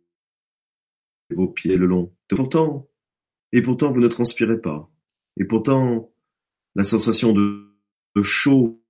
[1.30, 2.14] vos pieds le long.
[2.30, 2.88] Et pourtant,
[3.52, 4.88] et pourtant vous ne transpirez pas.
[5.38, 6.14] Et pourtant,
[6.74, 7.68] la sensation de,
[8.22, 8.82] chaud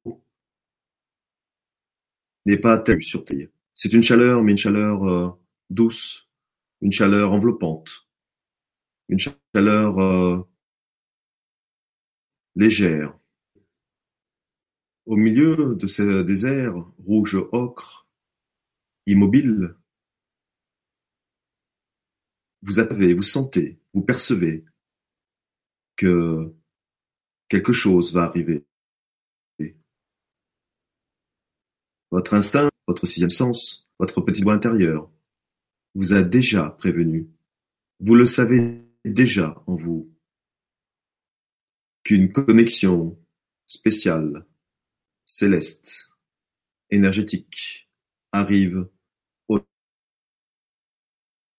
[2.45, 3.49] n'est pas telle sur terre.
[3.75, 5.31] C'est une chaleur, mais une chaleur euh,
[5.71, 6.29] douce,
[6.81, 8.09] une chaleur enveloppante,
[9.09, 10.43] une chaleur euh,
[12.57, 13.17] légère.
[15.07, 18.09] Au milieu de ce désert rouge ocre,
[19.07, 19.77] immobile,
[22.63, 24.65] vous avez, vous sentez, vous percevez
[25.97, 26.55] que
[27.49, 28.65] quelque chose va arriver.
[32.11, 35.11] Votre instinct, votre sixième sens, votre petit doigt intérieur
[35.95, 37.29] vous a déjà prévenu.
[38.01, 40.13] Vous le savez déjà en vous
[42.05, 43.19] qu'une connexion
[43.67, 44.47] spéciale,
[45.25, 46.11] céleste,
[46.91, 47.89] énergétique
[48.33, 48.89] arrive
[49.49, 49.61] au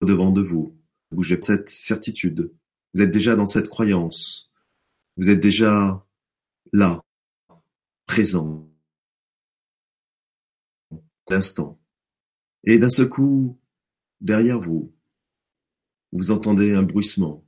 [0.02, 0.78] devant de vous
[1.14, 2.52] bougez cette certitude.
[2.94, 4.52] Vous êtes déjà dans cette croyance.
[5.18, 6.06] Vous êtes déjà
[6.72, 7.04] là,
[8.06, 8.70] présent,
[11.30, 11.80] l'instant.
[12.64, 13.60] Et d'un seul coup,
[14.22, 14.94] derrière vous,
[16.12, 17.46] vous entendez un bruissement,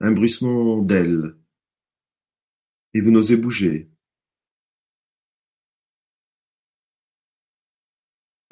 [0.00, 1.36] un bruissement d'ailes,
[2.94, 3.90] et vous n'osez bouger.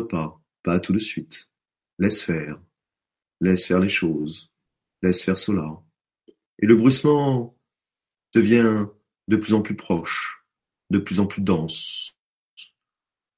[0.08, 1.50] Pas, pas tout de suite.
[1.98, 2.60] Laisse faire.
[3.40, 4.50] Laisse faire les choses,
[5.02, 5.80] laisse faire cela.
[6.60, 7.56] Et le bruissement
[8.34, 8.86] devient
[9.28, 10.44] de plus en plus proche,
[10.90, 12.18] de plus en plus dense.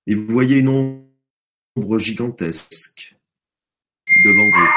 [0.07, 1.05] Et vous voyez une
[1.77, 3.17] ombre gigantesque
[4.25, 4.69] devant vous.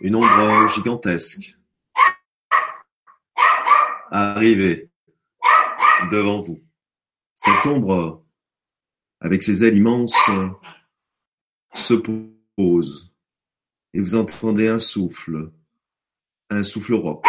[0.00, 1.56] Une ombre gigantesque
[4.10, 4.90] arriver
[6.10, 6.62] devant vous.
[7.34, 8.24] Cette ombre,
[9.20, 10.16] avec ses ailes immenses,
[11.74, 13.15] se pose
[13.96, 15.50] et vous entendez un souffle,
[16.50, 17.24] un souffle rauque,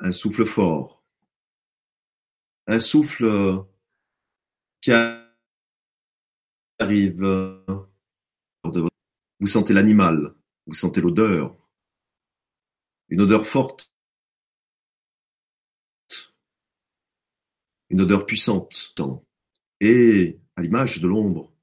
[0.00, 1.04] un souffle fort,
[2.66, 3.64] un souffle
[4.80, 4.90] qui
[6.80, 7.22] arrive
[8.64, 10.34] vous sentez l'animal,
[10.66, 11.56] vous sentez l'odeur,
[13.08, 13.92] une odeur forte,
[17.90, 18.92] une odeur puissante,
[19.78, 21.54] et à l'image de l'ombre,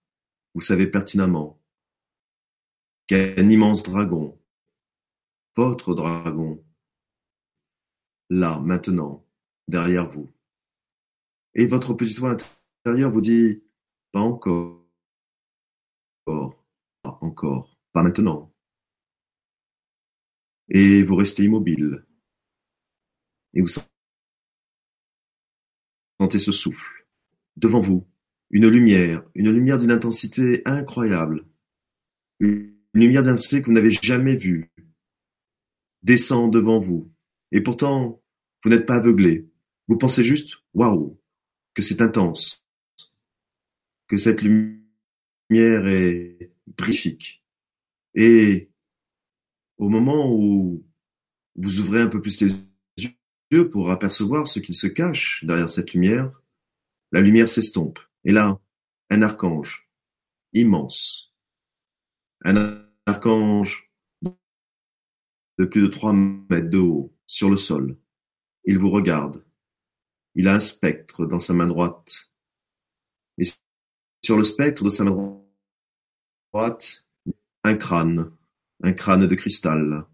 [0.53, 1.60] vous savez pertinemment
[3.11, 4.39] qu'un immense dragon,
[5.57, 6.63] votre dragon,
[8.29, 9.27] là, maintenant,
[9.67, 10.31] derrière vous.
[11.53, 12.37] Et votre petite voix
[12.85, 13.61] intérieure vous dit
[14.13, 14.87] pas encore,
[16.23, 18.53] pas encore, pas maintenant.
[20.69, 22.05] Et vous restez immobile.
[23.53, 23.67] Et vous
[26.21, 27.05] sentez ce souffle.
[27.57, 28.07] Devant vous,
[28.51, 31.45] une lumière, une lumière d'une intensité incroyable.
[32.93, 34.71] Lumière d'intensité que vous n'avez jamais vue
[36.03, 37.11] descend devant vous.
[37.51, 38.21] Et pourtant,
[38.63, 39.49] vous n'êtes pas aveuglé.
[39.87, 41.19] Vous pensez juste, waouh,
[41.73, 42.65] que c'est intense,
[44.07, 47.43] que cette lumière est brifique.
[48.15, 48.69] Et
[49.77, 50.85] au moment où
[51.55, 52.53] vous ouvrez un peu plus les
[53.51, 56.41] yeux pour apercevoir ce qu'il se cache derrière cette lumière,
[57.11, 57.99] la lumière s'estompe.
[58.23, 58.59] Et là,
[59.09, 59.89] un archange
[60.53, 61.30] immense,
[62.43, 63.91] un archange
[65.57, 67.97] de plus de trois mètres de haut sur le sol.
[68.65, 69.45] Il vous regarde.
[70.35, 72.31] Il a un spectre dans sa main droite.
[73.37, 73.43] Et
[74.23, 75.41] sur le spectre de sa main
[76.53, 77.07] droite,
[77.63, 78.31] un crâne,
[78.83, 80.07] un crâne de cristal.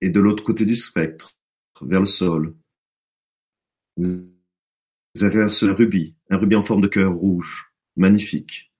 [0.00, 1.36] Et de l'autre côté du spectre,
[1.80, 2.56] vers le sol,
[3.96, 8.71] vous avez un rubis, un rubis en forme de cœur rouge, magnifique.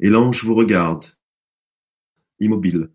[0.00, 1.06] Et l'ange vous regarde,
[2.38, 2.92] immobile,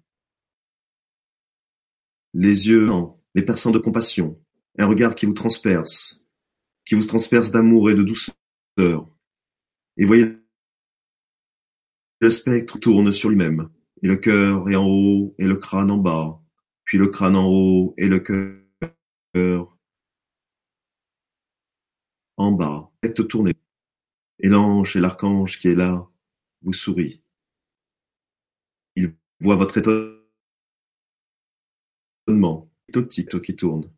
[2.33, 2.87] les yeux
[3.35, 4.41] mais perçants de compassion,
[4.77, 6.25] un regard qui vous transperce,
[6.85, 9.09] qui vous transperce d'amour et de douceur.
[9.97, 10.37] Et voyez,
[12.21, 13.69] le spectre tourne sur lui-même,
[14.01, 16.41] et le cœur est en haut et le crâne en bas,
[16.85, 19.77] puis le crâne en haut et le cœur
[22.37, 22.91] en bas.
[22.97, 23.53] Spectre tourné.
[24.39, 26.09] Et l'ange et l'archange qui est là
[26.63, 27.21] vous sourit.
[28.95, 30.23] Il voit votre étonnement,
[33.41, 33.91] qui tourne.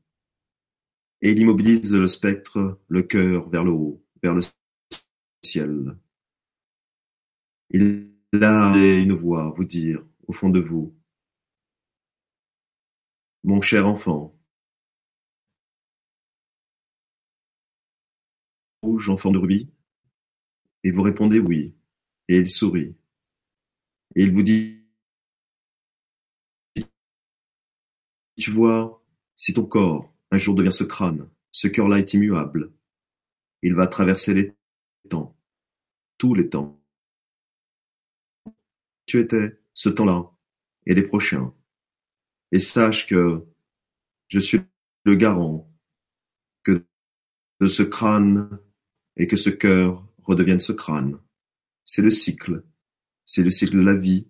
[1.21, 4.41] Et il immobilise le spectre, le cœur vers le haut, vers le
[5.43, 5.97] ciel.
[7.69, 10.95] Il a une voix vous dire, au fond de vous,
[13.43, 14.35] mon cher enfant,
[18.81, 19.69] rouge enfant de rubis,
[20.83, 21.74] et vous répondez oui,
[22.27, 22.95] et il sourit,
[24.15, 24.81] et il vous dit,
[28.37, 29.03] tu vois,
[29.35, 32.73] si ton corps un jour devient ce crâne, ce cœur-là est immuable.
[33.61, 34.53] Il va traverser les
[35.09, 35.35] temps,
[36.17, 36.81] tous les temps.
[39.05, 40.31] Tu étais ce temps-là
[40.85, 41.53] et les prochains.
[42.51, 43.45] Et sache que
[44.27, 44.59] je suis
[45.03, 45.71] le garant
[46.63, 46.85] que
[47.59, 48.59] de ce crâne
[49.17, 51.19] et que ce cœur redevienne ce crâne.
[51.85, 52.63] C'est le cycle.
[53.25, 54.27] C'est le cycle de la vie.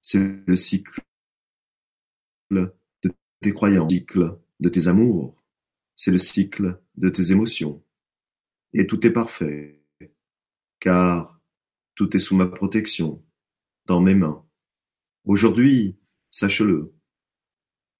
[0.00, 1.00] C'est le cycle
[2.50, 2.74] de
[3.40, 5.36] tes croyances, cycle de tes amours,
[5.94, 7.84] c'est le cycle de tes émotions.
[8.72, 9.82] Et tout est parfait,
[10.80, 11.40] car
[11.94, 13.24] tout est sous ma protection,
[13.86, 14.44] dans mes mains.
[15.24, 15.96] Aujourd'hui,
[16.30, 16.94] sache-le,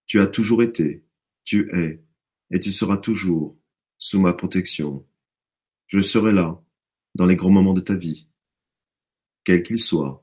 [0.07, 1.05] tu as toujours été,
[1.45, 2.05] tu es,
[2.51, 3.59] et tu seras toujours
[3.99, 5.07] sous ma protection.
[5.87, 6.63] Je serai là,
[7.15, 8.28] dans les grands moments de ta vie,
[9.49, 10.23] quels qu'ils soient,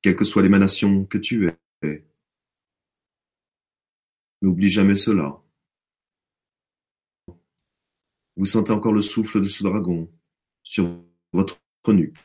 [0.00, 1.46] quelle que soit l'émanation que tu
[1.82, 2.06] es.
[4.40, 5.44] N'oublie jamais cela.
[8.36, 10.10] Vous sentez encore le souffle de ce dragon
[10.62, 12.16] sur votre nuque.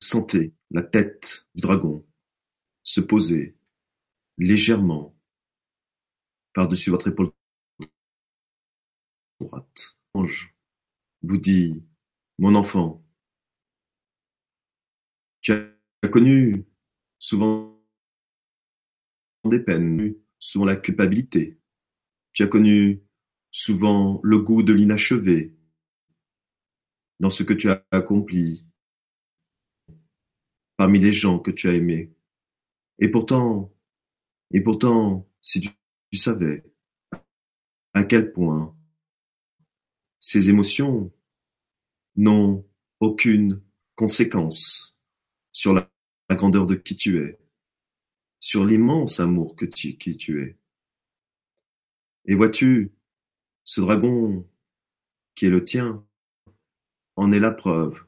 [0.00, 2.06] Vous sentez la tête du dragon
[2.84, 3.56] se poser
[4.36, 5.18] légèrement
[6.54, 7.32] par-dessus votre épaule
[9.40, 9.98] droite.
[10.14, 10.54] Ange
[11.22, 11.82] vous dit,
[12.38, 13.04] mon enfant,
[15.48, 15.54] tu
[16.02, 16.66] as connu
[17.18, 17.82] souvent
[19.46, 21.58] des peines, souvent la culpabilité,
[22.34, 23.02] tu as connu
[23.50, 25.56] souvent le goût de l'inachevé
[27.18, 28.66] dans ce que tu as accompli
[30.76, 32.12] parmi les gens que tu as aimés.
[32.98, 33.74] Et pourtant,
[34.50, 35.70] et pourtant, si tu,
[36.12, 36.62] savais
[37.94, 38.76] à quel point
[40.20, 41.10] ces émotions
[42.16, 42.66] n'ont
[43.00, 43.62] aucune
[43.94, 44.97] conséquence
[45.52, 45.90] sur la,
[46.30, 47.38] grandeur de qui tu es,
[48.38, 50.58] sur l'immense amour que qui tu es.
[52.26, 52.92] Et vois-tu,
[53.64, 54.46] ce dragon
[55.34, 56.06] qui est le tien
[57.16, 58.04] en est la preuve.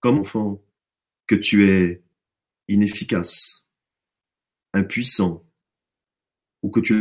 [0.00, 0.62] Comme enfant,
[1.26, 2.04] que tu es
[2.68, 3.68] inefficace,
[4.72, 5.44] impuissant,
[6.62, 6.94] ou que tu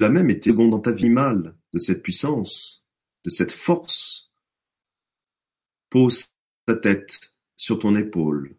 [0.00, 2.86] as même été bon dans ta vie mal de cette puissance,
[3.24, 4.27] de cette force.
[5.90, 6.34] Pose
[6.66, 8.56] ta tête sur ton épaule.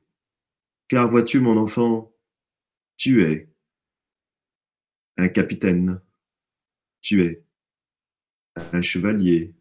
[0.88, 2.14] Car vois-tu, mon enfant,
[2.98, 3.50] tu es
[5.18, 6.02] un capitaine,
[7.02, 7.44] tu es
[8.56, 9.54] un chevalier,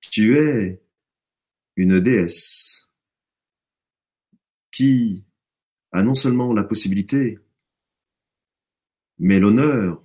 [0.00, 0.82] tu es
[1.76, 2.88] une déesse
[4.70, 5.24] qui
[5.92, 7.38] a non seulement la possibilité,
[9.18, 10.02] mais l'honneur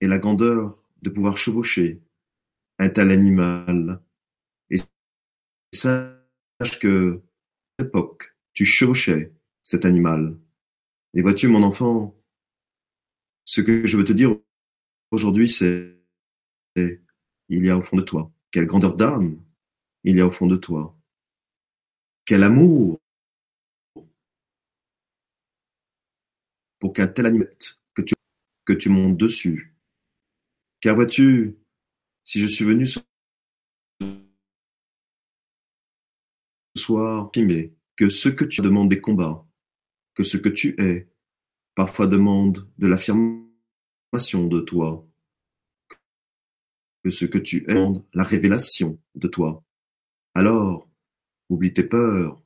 [0.00, 2.00] et la grandeur de pouvoir chevaucher
[2.78, 4.02] un tel animal.
[5.72, 7.22] Sache que,
[7.78, 10.38] à l'époque, tu chevauchais cet animal.
[11.14, 12.14] Et vois-tu, mon enfant,
[13.44, 14.36] ce que je veux te dire
[15.10, 15.96] aujourd'hui, c'est
[16.76, 18.30] il y a au fond de toi.
[18.50, 19.42] Quelle grandeur d'âme
[20.04, 20.96] il y a au fond de toi.
[22.24, 22.98] Quel amour
[26.78, 27.52] pour qu'un tel animal
[27.94, 28.14] que tu,
[28.64, 29.74] que tu montes dessus.
[30.80, 31.56] Car vois-tu,
[32.22, 32.86] si je suis venu
[37.96, 39.46] que ce que tu demandes des combats,
[40.14, 41.08] que ce que tu es,
[41.74, 45.06] parfois demande de l'affirmation de toi,
[47.04, 49.64] que ce que tu es demande la révélation de toi.
[50.34, 50.88] Alors,
[51.48, 52.42] oublie tes peurs,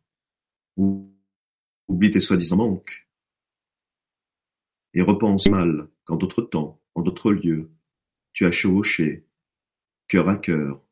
[0.76, 3.09] oublie tes soi-disant manques,
[4.95, 7.70] et repense mal qu'en d'autres temps, en d'autres lieux,
[8.32, 9.26] tu as chevauché,
[10.09, 10.82] cœur à cœur,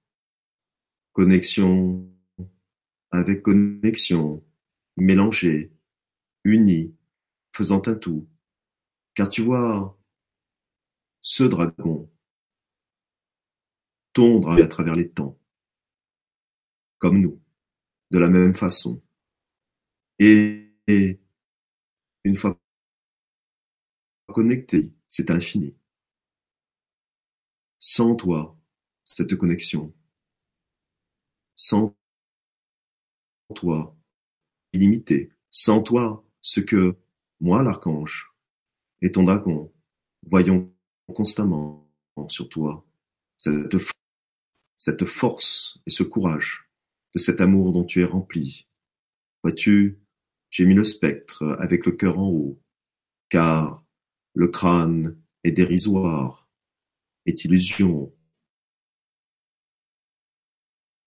[1.12, 2.09] connexion
[3.10, 4.44] avec connexion,
[4.96, 5.72] mélangé,
[6.44, 6.94] uni,
[7.52, 8.28] faisant un tout.
[9.14, 9.98] Car tu vois,
[11.20, 12.10] ce dragon,
[14.12, 15.38] ton dragon à travers les temps,
[16.98, 17.40] comme nous,
[18.10, 19.02] de la même façon.
[20.18, 21.20] Et, et
[22.24, 22.58] une fois
[24.28, 25.76] connecté, c'est infini.
[27.78, 28.56] Sans toi,
[29.04, 29.92] cette connexion,
[31.56, 31.96] sans
[33.54, 33.96] toi,
[34.72, 36.96] illimité, sans toi, ce que,
[37.40, 38.32] moi l'archange,
[39.02, 39.72] et ton dragon,
[40.22, 40.72] voyons
[41.12, 41.88] constamment
[42.28, 42.86] sur toi,
[44.76, 46.70] cette, force et ce courage
[47.14, 48.68] de cet amour dont tu es rempli.
[49.42, 50.00] Vois-tu,
[50.50, 52.62] j'ai mis le spectre avec le cœur en haut,
[53.30, 53.84] car
[54.34, 56.48] le crâne est dérisoire,
[57.26, 58.12] est illusion,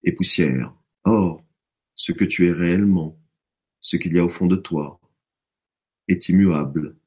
[0.04, 0.74] et poussière.
[1.06, 1.43] Or,
[1.96, 3.20] ce que tu es réellement,
[3.80, 5.00] ce qu'il y a au fond de toi,
[6.08, 6.98] est immuable,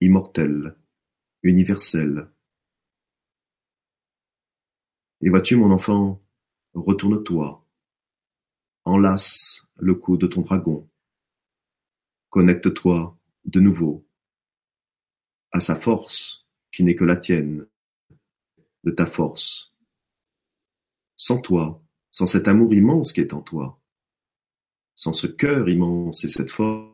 [0.00, 0.76] immortel,
[1.42, 2.30] universel.
[5.22, 6.22] Et vois-tu, mon enfant,
[6.74, 7.66] retourne-toi,
[8.84, 10.88] enlace le cou de ton dragon,
[12.30, 14.06] connecte-toi de nouveau
[15.52, 17.66] à sa force qui n'est que la tienne,
[18.84, 19.74] de ta force.
[21.16, 23.80] Sans toi, sans cet amour immense qui est en toi,
[24.96, 26.90] sans ce cœur immense et cette force,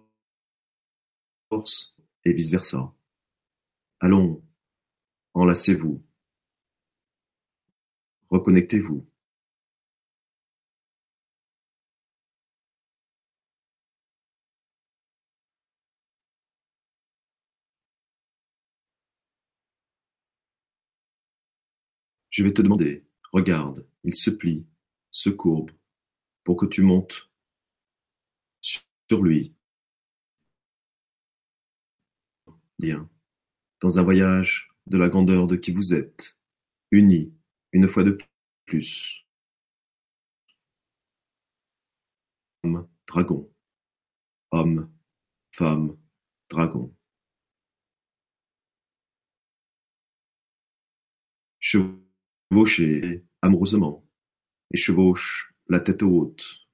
[2.24, 2.92] et vice-versa.
[4.00, 4.42] Allons,
[5.34, 6.02] enlacez-vous,
[8.28, 9.06] reconnectez-vous.
[22.30, 24.66] Je vais te demander, regarde, il se plie,
[25.10, 25.70] se courbe,
[26.44, 27.31] pour que tu montes
[29.08, 29.54] sur lui.
[32.78, 33.08] Bien.
[33.80, 36.38] Dans un voyage de la grandeur de qui vous êtes,
[36.90, 37.32] unis,
[37.72, 38.18] une fois de
[38.66, 39.24] plus.
[42.64, 43.52] Homme, dragon.
[44.50, 44.92] Homme,
[45.52, 45.96] femme,
[46.48, 46.94] dragon.
[51.62, 54.04] chevaucher amoureusement,
[54.72, 56.66] et chevauche la tête haute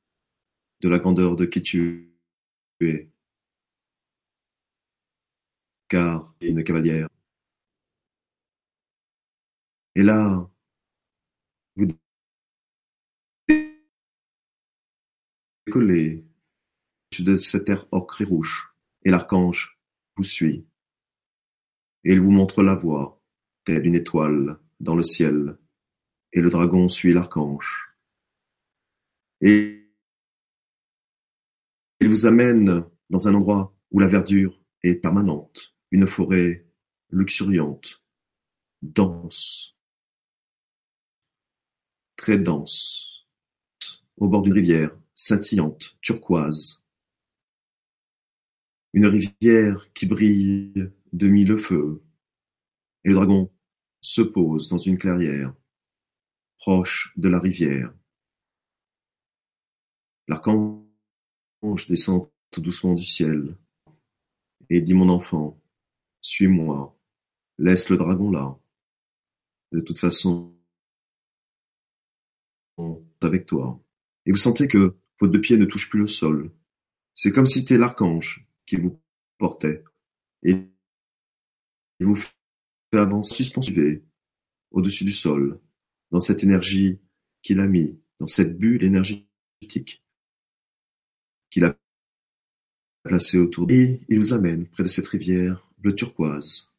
[0.80, 2.07] de la grandeur de qui tu
[2.80, 3.10] es.
[5.88, 7.08] Car une cavalière.
[9.94, 10.48] Et là,
[11.76, 11.88] vous
[15.66, 16.24] décollez
[17.18, 18.72] de cette terre ocre et rouge,
[19.04, 19.78] et l'archange
[20.16, 20.66] vous suit,
[22.04, 23.20] et il vous montre la voie,
[23.64, 25.58] telle une étoile dans le ciel
[26.32, 27.94] et le dragon suit l'archange.
[29.40, 29.77] Et
[32.00, 36.66] il vous amène dans un endroit où la verdure est permanente, une forêt
[37.10, 38.02] luxuriante,
[38.82, 39.76] dense,
[42.16, 43.26] très dense,
[44.16, 46.84] au bord d'une rivière scintillante, turquoise.
[48.92, 52.02] Une rivière qui brille de mille feux.
[53.04, 53.52] Et le dragon
[54.00, 55.54] se pose dans une clairière
[56.58, 57.92] proche de la rivière.
[60.28, 60.87] L'archange
[61.88, 63.56] descend tout doucement du ciel,
[64.70, 65.60] Et dit Mon enfant,
[66.20, 66.98] suis-moi,
[67.58, 68.58] laisse le dragon là.
[69.72, 70.54] De toute façon,
[73.20, 73.82] avec toi.
[74.26, 76.52] Et vous sentez que vos deux pieds ne touchent plus le sol.
[77.14, 79.00] C'est comme si c'était l'archange qui vous
[79.38, 79.84] portait.
[80.42, 80.54] Et
[82.00, 82.32] il vous fait
[82.92, 84.04] avancer suspendu
[84.70, 85.60] au-dessus du sol,
[86.10, 87.00] dans cette énergie
[87.42, 90.04] qu'il a mis, dans cette bulle énergétique
[91.50, 91.78] qu'il a
[93.02, 96.74] placée autour de Et il vous amène près de cette rivière bleu turquoise.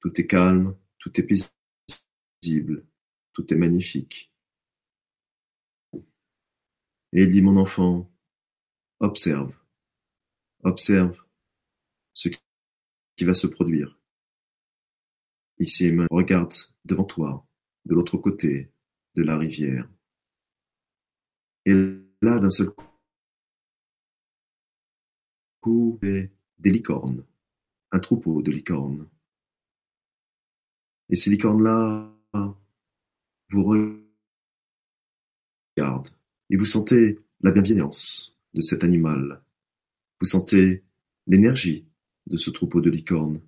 [0.00, 2.86] Tout est calme, tout est paisible,
[3.32, 4.32] tout est magnifique.
[7.14, 8.10] Et il dit, mon enfant,
[9.00, 9.54] observe,
[10.64, 11.16] observe
[12.14, 12.28] ce
[13.16, 13.98] qui va se produire.
[15.58, 16.54] Ici et regarde
[16.84, 17.46] devant toi,
[17.84, 18.72] de l'autre côté
[19.14, 19.88] de la rivière.
[21.66, 21.74] Et
[22.22, 22.91] là, d'un seul coup,
[25.68, 27.24] des licornes,
[27.90, 29.08] un troupeau de licornes.
[31.08, 32.12] Et ces licornes-là
[33.50, 33.64] vous
[35.76, 36.08] regardent
[36.50, 39.42] et vous sentez la bienveillance de cet animal.
[40.20, 40.84] Vous sentez
[41.26, 41.86] l'énergie
[42.26, 43.40] de ce troupeau de licornes.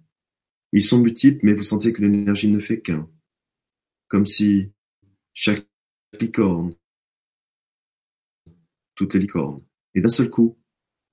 [0.72, 3.08] Ils sont multiples, mais vous sentez que l'énergie ne fait qu'un.
[4.08, 4.72] Comme si
[5.32, 5.66] chaque
[6.20, 6.74] licorne,
[8.94, 9.62] toutes les licornes,
[9.94, 10.56] et d'un seul coup,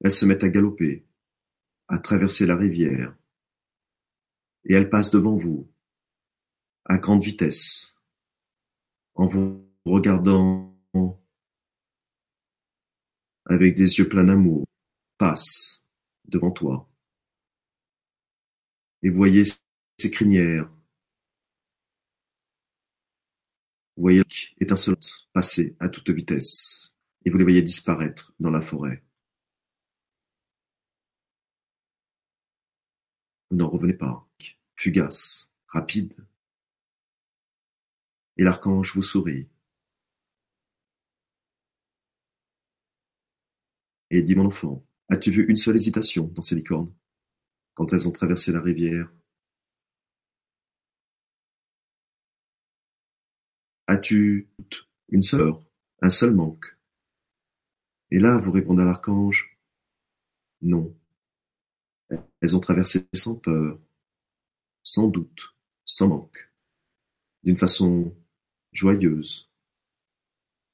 [0.04, 1.06] elles se mettent à galoper,
[1.88, 3.16] à traverser la rivière,
[4.66, 5.72] et elles passent devant vous,
[6.86, 7.96] à grande vitesse,
[9.14, 10.76] en vous regardant
[13.46, 14.66] avec des yeux pleins d'amour,
[15.18, 15.86] passent
[16.26, 16.90] devant toi.
[19.04, 20.72] Et voyez ces crinières,
[23.98, 24.24] voyez
[24.60, 26.96] étincelantes passer à toute vitesse,
[27.26, 29.04] et vous les voyez disparaître dans la forêt.
[33.52, 34.28] N'en revenez pas,
[34.76, 36.16] fugace, rapide.
[38.38, 39.48] Et l'archange vous sourit.
[44.10, 46.94] Et dit mon enfant, as-tu vu une seule hésitation dans ces licornes,
[47.74, 49.12] quand elles ont traversé la rivière?
[53.88, 54.50] As-tu
[55.10, 55.54] une seule
[56.02, 56.78] un seul manque?
[58.10, 59.58] Et là, vous répondez à l'archange,
[60.62, 60.96] non.
[62.42, 63.80] Elles ont traversé sans peur,
[64.84, 66.52] sans doute, sans manque,
[67.44, 68.16] d'une façon
[68.72, 69.52] joyeuse,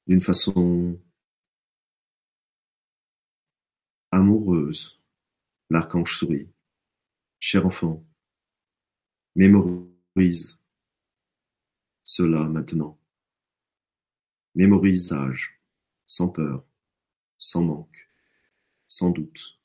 [0.06, 1.00] d'une façon
[4.10, 5.00] amoureuse.
[5.70, 6.48] L'archange sourit.
[7.40, 8.04] Cher enfant,
[9.36, 10.58] mémorise
[12.02, 12.98] cela maintenant.
[14.54, 15.60] Mémorise sage,
[16.06, 16.64] sans peur,
[17.36, 18.08] sans manque,
[18.86, 19.57] sans doute.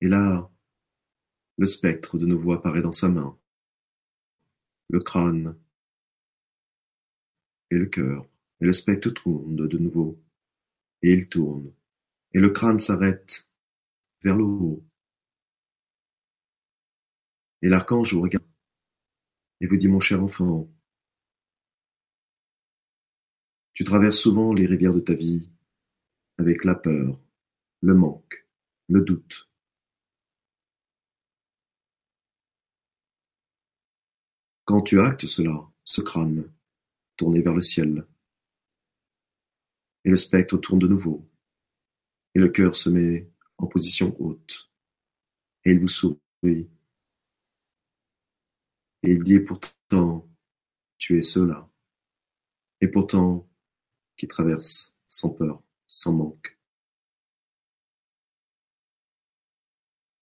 [0.00, 0.50] Et là,
[1.58, 3.38] le spectre de nouveau apparaît dans sa main,
[4.88, 5.58] le crâne.
[7.70, 8.28] Et le cœur,
[8.60, 10.20] et le spectre tourne de nouveau,
[11.02, 11.72] et il tourne,
[12.32, 13.48] et le crâne s'arrête
[14.22, 14.84] vers le haut.
[17.62, 18.44] Et l'archange vous regarde.
[19.60, 20.72] Et vous dit, mon cher enfant,
[23.74, 25.50] tu traverses souvent les rivières de ta vie
[26.38, 27.20] avec la peur,
[27.82, 28.46] le manque,
[28.88, 29.49] le doute.
[34.70, 36.48] Quand tu actes cela, ce crâne,
[37.16, 38.06] tourné vers le ciel,
[40.04, 41.28] et le spectre tourne de nouveau,
[42.36, 44.70] et le cœur se met en position haute,
[45.64, 46.68] et il vous sourit, et
[49.02, 50.30] il dit pourtant,
[50.98, 51.68] tu es cela,
[52.80, 53.50] et pourtant,
[54.16, 56.56] qui traverse sans peur, sans manque,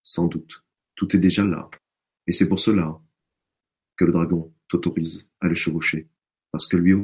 [0.03, 1.69] sans doute, tout est déjà là,
[2.27, 2.99] et c'est pour cela
[3.99, 6.09] que le dragon t'autorise à le chevaucher,
[6.53, 6.95] parce que lui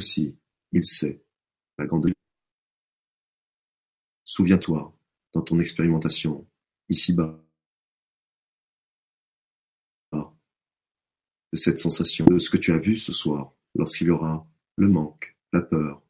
[0.00, 0.36] aussi,
[0.72, 1.22] il sait
[1.78, 2.10] la grande
[4.24, 4.96] Souviens-toi,
[5.34, 6.48] dans ton expérimentation,
[6.88, 7.44] ici-bas,
[10.12, 14.46] de cette sensation, de ce que tu as vu ce soir, lorsqu'il y aura
[14.76, 16.00] le manque, la peur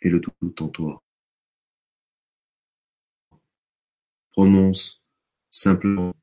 [0.00, 1.02] et le doute en toi.
[4.30, 5.02] Prononce
[5.50, 6.14] simplement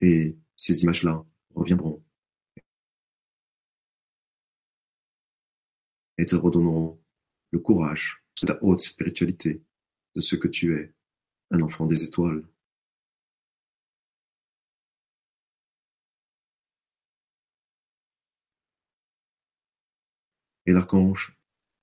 [0.00, 1.24] et ces images-là
[1.54, 2.02] reviendront
[6.20, 7.02] et te redonneront
[7.50, 9.62] le courage de ta haute spiritualité,
[10.14, 10.94] de ce que tu es,
[11.50, 12.46] un enfant des étoiles.
[20.66, 21.34] Et l'archange,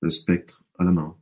[0.01, 1.18] le spectre à la main.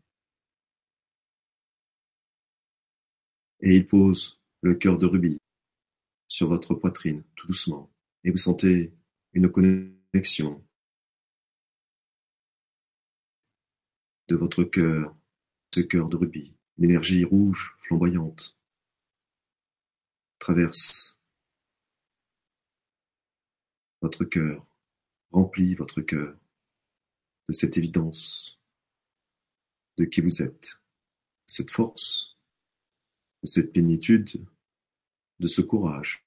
[3.61, 5.39] Et il pose le cœur de rubis
[6.28, 7.91] sur votre poitrine, tout doucement,
[8.23, 8.93] et vous sentez
[9.34, 10.63] une connexion
[14.28, 15.15] de votre cœur,
[15.73, 18.57] ce cœur de rubis, l'énergie rouge flamboyante
[20.39, 21.19] traverse
[24.01, 24.65] votre cœur,
[25.32, 26.38] remplit votre cœur
[27.47, 28.59] de cette évidence
[29.97, 30.80] de qui vous êtes,
[31.45, 32.38] cette force,
[33.41, 34.45] de cette plénitude,
[35.39, 36.25] de ce courage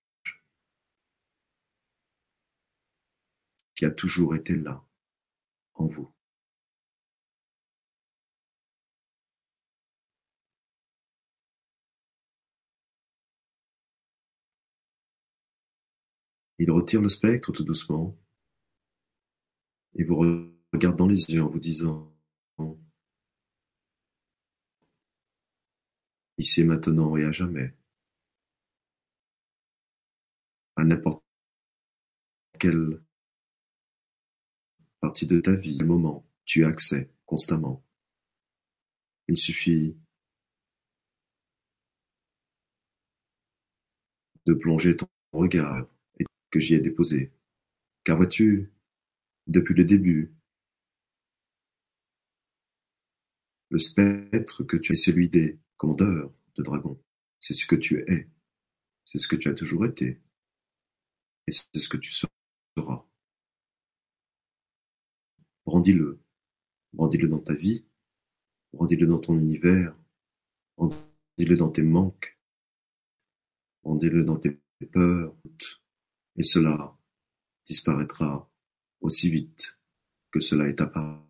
[3.75, 4.85] qui a toujours été là
[5.75, 6.13] en vous.
[16.59, 18.19] Il retire le spectre tout doucement
[19.95, 20.17] et vous
[20.73, 22.13] regarde dans les yeux en vous disant
[26.37, 27.75] Ici maintenant et à jamais,
[30.79, 31.25] à n'importe
[32.61, 33.03] quelle
[35.01, 37.85] partie de ta vie, quel moment tu as accès constamment.
[39.27, 39.97] Il suffit
[44.47, 45.89] de plonger ton regard
[46.21, 47.33] et que j'y ai déposé.
[48.05, 48.73] Car vois-tu,
[49.49, 50.33] depuis le début,
[53.71, 57.03] le spectre que tu es, celui des commandeurs de dragons.
[57.41, 58.29] C'est ce que tu es.
[59.05, 60.21] C'est ce que tu as toujours été.
[61.49, 63.07] Et c'est ce que tu seras.
[65.65, 66.21] Brandis-le.
[66.93, 67.87] Brandis-le dans ta vie.
[68.75, 69.97] Brandis-le dans ton univers.
[70.77, 72.39] Brandis-le dans tes manques.
[73.83, 74.61] Brandis-le dans tes
[74.93, 75.35] peurs.
[76.37, 76.95] Et cela
[77.65, 78.53] disparaîtra
[79.01, 79.79] aussi vite
[80.31, 81.25] que cela est apparu.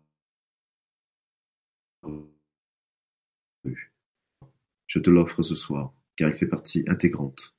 [4.85, 7.55] Je te l'offre ce soir, car il fait partie intégrante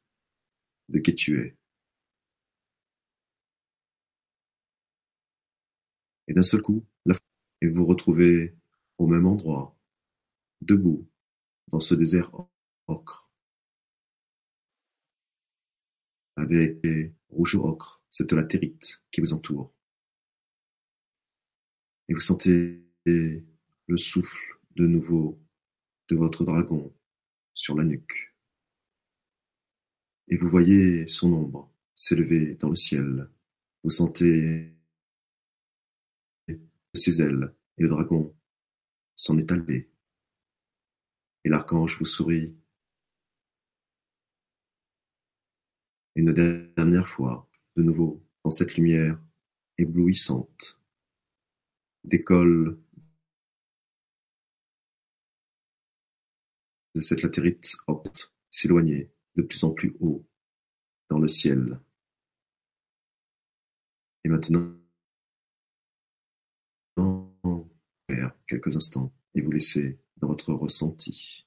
[0.90, 1.56] de qui tu es.
[6.30, 7.16] Et d'un seul coup, la
[7.60, 8.56] et vous retrouvez
[8.98, 9.76] au même endroit,
[10.60, 11.10] debout,
[11.66, 12.30] dans ce désert
[12.86, 13.28] ocre,
[16.36, 19.74] avec les rouges ocre, cette latérite qui vous entoure.
[22.08, 25.42] Et vous sentez le souffle de nouveau
[26.10, 26.94] de votre dragon
[27.54, 28.36] sur la nuque.
[30.28, 33.28] Et vous voyez son ombre s'élever dans le ciel.
[33.82, 34.79] Vous sentez
[36.98, 38.34] ses ailes et le dragon
[39.14, 39.90] s'en est allé.
[41.44, 42.56] Et l'archange vous sourit
[46.16, 49.18] une dernière fois, de nouveau, dans cette lumière
[49.78, 50.80] éblouissante.
[52.04, 52.78] Décolle
[56.94, 60.26] de cette latérite haute s'éloignait de plus en plus haut
[61.08, 61.80] dans le ciel.
[64.24, 64.79] Et maintenant,
[68.50, 71.46] quelques instants et vous laisser dans votre ressenti.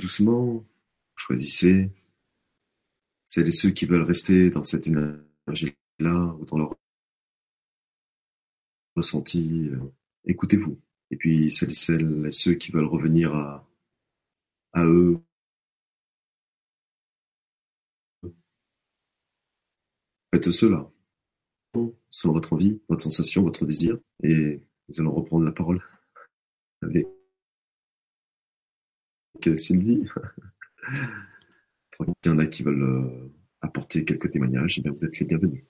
[0.00, 0.64] Doucement,
[1.14, 1.90] choisissez
[3.22, 6.74] celles et ceux qui veulent rester dans cette énergie-là ou dans leur
[8.96, 9.68] ressenti.
[9.68, 9.92] Euh,
[10.24, 10.80] écoutez-vous.
[11.10, 13.68] Et puis celles et ceux qui veulent revenir à,
[14.72, 15.20] à eux.
[20.32, 20.90] Faites cela.
[22.08, 23.98] Selon votre envie, votre sensation, votre désir.
[24.22, 25.82] Et nous allons reprendre la parole
[26.80, 27.06] avec
[29.56, 30.06] Sylvie.
[32.00, 35.26] Il y en a qui veulent euh, apporter quelques témoignages, eh bien vous êtes les
[35.26, 35.64] bienvenus.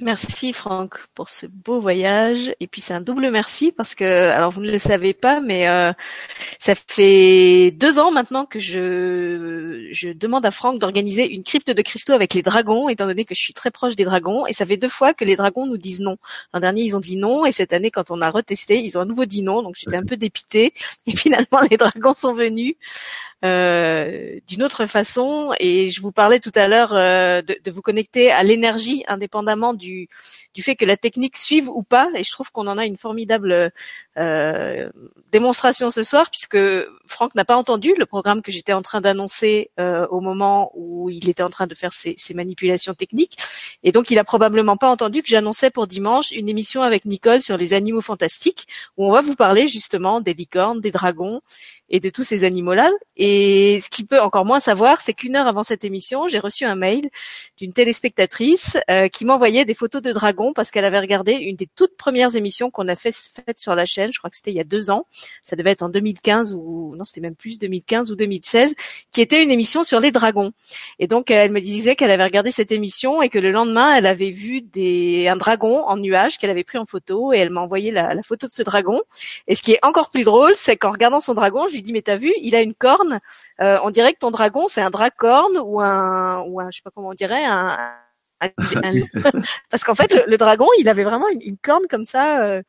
[0.00, 2.54] Merci Franck pour ce beau voyage.
[2.60, 5.68] Et puis c'est un double merci parce que alors vous ne le savez pas mais
[5.68, 5.92] euh,
[6.60, 11.82] ça fait deux ans maintenant que je je demande à Franck d'organiser une crypte de
[11.82, 14.46] cristaux avec les dragons étant donné que je suis très proche des dragons.
[14.46, 16.16] Et ça fait deux fois que les dragons nous disent non.
[16.54, 17.44] L'an dernier ils ont dit non.
[17.44, 19.62] Et cette année quand on a retesté ils ont à nouveau dit non.
[19.62, 20.74] Donc j'étais un peu dépitée.
[21.06, 22.76] Et finalement les dragons sont venus
[23.44, 25.52] euh, d'une autre façon.
[25.60, 29.74] Et je vous parlais tout à l'heure euh, de, de, vous connecter à l'énergie indépendamment
[29.74, 29.87] du,
[30.54, 32.08] du fait que la technique suive ou pas.
[32.14, 33.72] Et je trouve qu'on en a une formidable
[34.18, 34.90] euh,
[35.30, 36.58] démonstration ce soir, puisque
[37.06, 41.10] Franck n'a pas entendu le programme que j'étais en train d'annoncer euh, au moment où
[41.10, 43.38] il était en train de faire ses, ses, manipulations techniques.
[43.82, 47.40] Et donc, il a probablement pas entendu que j'annonçais pour dimanche une émission avec Nicole
[47.40, 48.66] sur les animaux fantastiques,
[48.96, 51.40] où on va vous parler justement des licornes, des dragons
[51.90, 52.90] et de tous ces animaux-là.
[53.16, 56.64] Et ce qu'il peut encore moins savoir, c'est qu'une heure avant cette émission, j'ai reçu
[56.64, 57.08] un mail
[57.56, 61.68] d'une téléspectatrice euh, qui m'envoyait des photos de dragons parce qu'elle avait regardé une des
[61.74, 64.12] toutes premières émissions qu'on a fait, faites sur la chaîne.
[64.12, 65.06] Je crois que c'était il y a deux ans.
[65.42, 68.74] Ça devait être en 2015 ou non, c'était même plus 2015 ou 2016,
[69.12, 70.52] qui était une émission sur les dragons.
[70.98, 74.06] Et donc elle me disait qu'elle avait regardé cette émission et que le lendemain, elle
[74.06, 77.60] avait vu des un dragon en nuage qu'elle avait pris en photo et elle m'a
[77.60, 79.00] envoyé la, photo de ce dragon.
[79.46, 82.02] Et ce qui est encore plus drôle, c'est qu'en regardant son dragon, lui dis mais
[82.02, 83.20] t'as vu, il a une corne.
[83.60, 86.82] Euh, on dirait que ton dragon c'est un dracorne ou un ou un je sais
[86.82, 87.76] pas comment on dirait un
[89.70, 92.62] parce qu'en fait le, dragon il avait vraiment une, corne comme ça euh,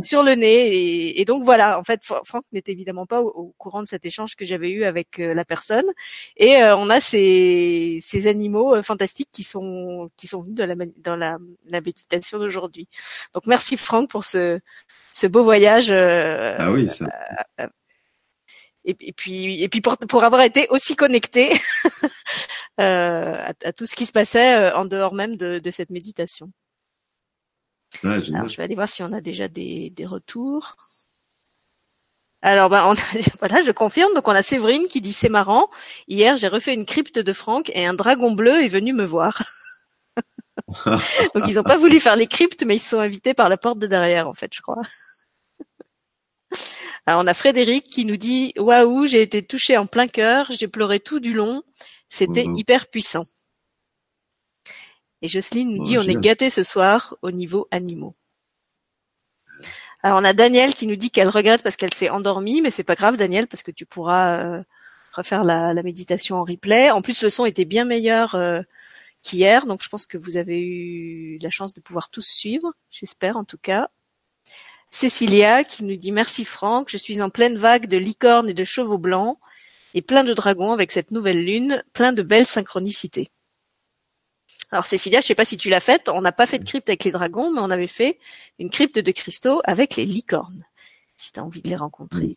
[0.00, 3.86] sur le nez et, donc voilà en fait Franck n'était évidemment pas au, courant de
[3.86, 5.84] cet échange que j'avais eu avec euh, la personne
[6.36, 10.74] et euh, on a ces, ces animaux fantastiques qui sont qui sont venus dans la
[10.98, 11.38] dans la,
[11.70, 12.88] la méditation d'aujourd'hui.
[13.34, 14.58] Donc merci Franck pour ce
[15.12, 17.06] ce beau voyage ah oui ça
[18.84, 21.52] et, puis et puis pour, pour avoir été aussi connecté
[22.80, 26.52] euh, à, tout ce qui se passait euh, en dehors même de, de cette méditation.
[28.02, 30.76] Alors je vais aller voir si on a déjà des, des retours.
[32.40, 32.94] Alors ben on
[33.38, 34.12] voilà, je confirme.
[34.14, 35.68] Donc on a Séverine qui dit c'est marrant.
[36.08, 39.42] Hier j'ai refait une crypte de Franck et un dragon bleu est venu me voir.
[40.86, 43.56] Donc ils n'ont pas voulu faire les cryptes, mais ils se sont invités par la
[43.56, 44.82] porte de derrière en fait, je crois.
[47.06, 50.68] Alors on a Frédéric qui nous dit waouh, j'ai été touché en plein cœur, j'ai
[50.68, 51.62] pleuré tout du long,
[52.08, 52.56] c'était mmh.
[52.56, 53.26] hyper puissant.
[55.22, 58.16] Et Jocelyne nous dit on est gâté ce soir au niveau animaux.
[60.02, 62.82] Alors on a Daniel qui nous dit qu'elle regrette parce qu'elle s'est endormie, mais c'est
[62.82, 64.62] pas grave Daniel parce que tu pourras euh,
[65.12, 66.90] refaire la, méditation en replay.
[66.90, 68.62] En plus le son était bien meilleur euh,
[69.22, 73.36] qu'hier, donc je pense que vous avez eu la chance de pouvoir tous suivre, j'espère
[73.36, 73.90] en tout cas.
[74.92, 78.62] Cécilia qui nous dit merci Franck, je suis en pleine vague de licornes et de
[78.62, 79.38] chevaux blancs
[79.94, 83.30] et plein de dragons avec cette nouvelle lune, plein de belles synchronicités.
[84.70, 86.90] Alors Cécilia, je sais pas si tu l'as faite, on n'a pas fait de crypte
[86.90, 88.18] avec les dragons, mais on avait fait
[88.58, 90.64] une crypte de cristaux avec les licornes,
[91.16, 92.36] si tu as envie de les rencontrer.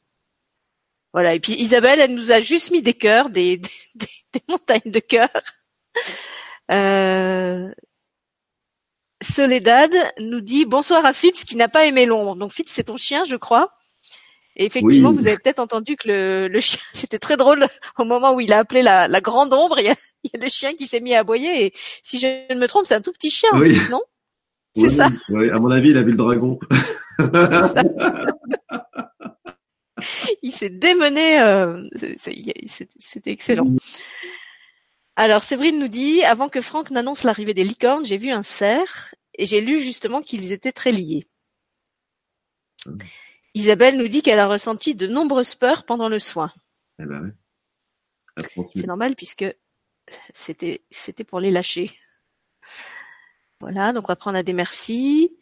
[1.12, 3.58] Voilà, et puis Isabelle, elle nous a juste mis des cœurs, des,
[3.95, 5.43] des, montagnes de cœurs.
[6.72, 7.72] Euh,
[9.26, 12.36] Soledad nous dit bonsoir à Fitz qui n'a pas aimé l'ombre.
[12.36, 13.71] Donc Fitz, c'est ton chien, je crois.
[14.55, 17.67] Et effectivement, vous avez peut-être entendu que le, le chien, c'était très drôle
[17.97, 19.80] au moment où il a appelé la, la grande ombre.
[19.80, 21.65] Il y, a, il y, a, le chien qui s'est mis à aboyer.
[21.65, 21.73] Et
[22.03, 23.78] si je ne me trompe, c'est un tout petit chien, oui.
[23.89, 24.01] non?
[24.78, 25.07] C'est ça.
[25.30, 26.59] Oui, à mon avis, il a vu le dragon.
[30.41, 31.41] il s'est démené.
[31.41, 31.82] Euh,
[32.97, 33.67] c'était excellent.
[35.16, 39.16] Alors Séverine nous dit avant que Franck n'annonce l'arrivée des licornes, j'ai vu un cerf
[39.38, 41.28] et j'ai lu justement qu'ils étaient très liés.
[42.86, 42.97] Hum.
[43.53, 46.51] Isabelle nous dit qu'elle a ressenti de nombreuses peurs pendant le soin.
[46.99, 47.34] Eh ben
[48.76, 49.45] C'est normal puisque
[50.34, 51.91] c'était c'était pour les lâcher.
[53.61, 55.38] Voilà, donc après on a des merci.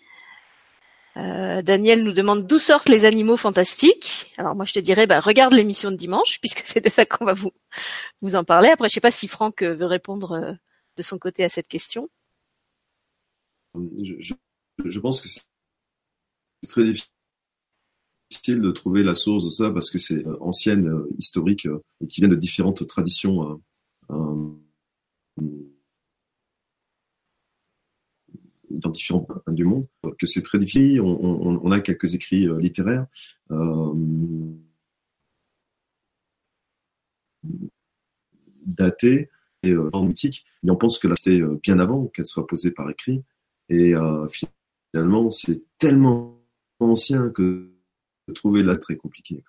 [1.15, 4.33] Euh, Daniel nous demande d'où sortent les animaux fantastiques.
[4.37, 7.25] Alors moi je te dirais, bah, regarde l'émission de dimanche puisque c'est de ça qu'on
[7.25, 8.69] va vous en parler.
[8.69, 10.53] Après je sais pas si Franck euh, veut répondre euh,
[10.97, 12.07] de son côté à cette question.
[13.75, 15.45] Je, pense que c'est
[16.67, 21.67] très difficile de trouver la source de ça parce que c'est ancienne, historique
[22.01, 23.59] et qui vient de différentes traditions
[28.81, 29.87] points du monde,
[30.19, 31.01] que c'est très difficile.
[31.01, 33.07] On, a quelques écrits euh, littéraires.
[33.51, 33.93] Euh,
[38.65, 39.29] datés
[39.63, 42.89] et euh, mythiques, mais on pense que là c'était bien avant qu'elle soit posée par
[42.89, 43.23] écrit.
[43.69, 43.93] Et
[44.91, 46.39] finalement, c'est tellement
[46.79, 47.69] ancien que
[48.35, 49.43] trouver là très compliqué.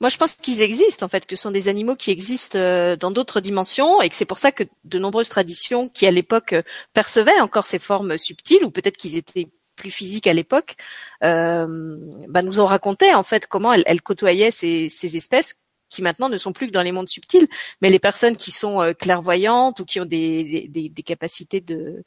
[0.00, 2.96] Moi, je pense qu'ils existent en fait, que ce sont des animaux qui existent euh,
[2.96, 6.52] dans d'autres dimensions, et que c'est pour ça que de nombreuses traditions qui à l'époque
[6.52, 6.62] euh,
[6.92, 10.76] percevaient encore ces formes subtiles, ou peut-être qu'ils étaient plus physiques à l'époque,
[11.24, 11.96] euh,
[12.28, 15.54] bah, nous ont raconté en fait comment elles, côtoyaient ces, ces, espèces
[15.88, 17.48] qui maintenant ne sont plus que dans les mondes subtils,
[17.80, 22.02] mais les personnes qui sont clairvoyantes ou qui ont des, des, des capacités de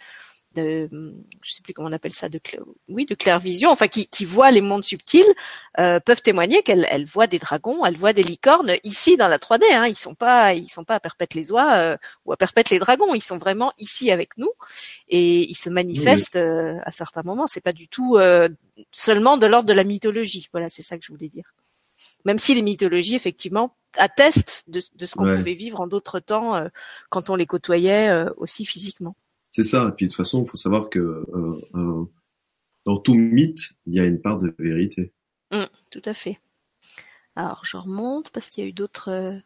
[0.55, 0.87] de,
[1.41, 2.39] je sais plus comment on appelle ça, de
[2.87, 5.25] oui, de clairvision, enfin qui, qui voient les mondes subtils,
[5.79, 9.37] euh, peuvent témoigner qu'elles elles voient des dragons, elles voient des licornes ici dans la
[9.37, 9.63] 3D.
[9.71, 12.69] Hein, ils sont pas, ils sont pas à perpète les oies euh, ou à perpète
[12.69, 13.13] les dragons.
[13.13, 14.51] Ils sont vraiment ici avec nous
[15.09, 17.47] et ils se manifestent euh, à certains moments.
[17.47, 18.49] C'est pas du tout euh,
[18.91, 20.47] seulement de l'ordre de la mythologie.
[20.51, 21.53] Voilà, c'est ça que je voulais dire.
[22.25, 26.61] Même si les mythologies effectivement attestent de, de ce qu'on pouvait vivre en d'autres temps
[27.09, 29.15] quand on les côtoyait aussi physiquement
[29.55, 29.87] c'est ça.
[29.87, 32.03] Et puis de toute façon, il faut savoir que euh, euh,
[32.85, 35.13] dans tout mythe, il y a une part de vérité.
[35.51, 36.41] Mmh, tout à fait.
[37.37, 39.39] Alors, je remonte parce qu'il y a eu d'autres euh,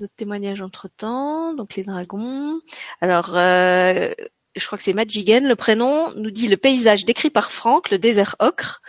[0.00, 1.52] d'autres témoignages entre temps.
[1.52, 2.58] Donc les dragons.
[3.02, 7.90] Alors, je crois que c'est Madjigen, le prénom, nous dit le paysage décrit par Franck,
[7.90, 8.80] le désert ocre.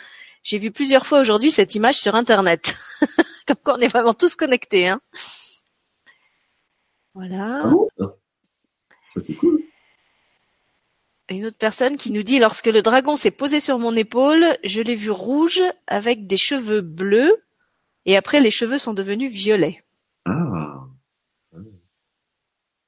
[0.41, 2.73] J'ai vu plusieurs fois aujourd'hui cette image sur Internet.
[3.45, 4.87] Comme quoi, on est vraiment tous connectés.
[4.87, 5.01] Hein.
[7.13, 7.73] Voilà.
[7.99, 8.05] Ah
[9.09, 9.61] ça fait cool
[11.33, 14.81] une autre personne qui nous dit lorsque le dragon s'est posé sur mon épaule, je
[14.81, 17.35] l'ai vu rouge avec des cheveux bleus
[18.05, 19.83] et après les cheveux sont devenus violets.
[20.25, 20.85] Ah.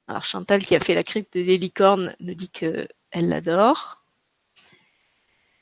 [0.08, 4.04] Alors Chantal qui a fait la crypte de l'élicorne nous dit que elle l'adore.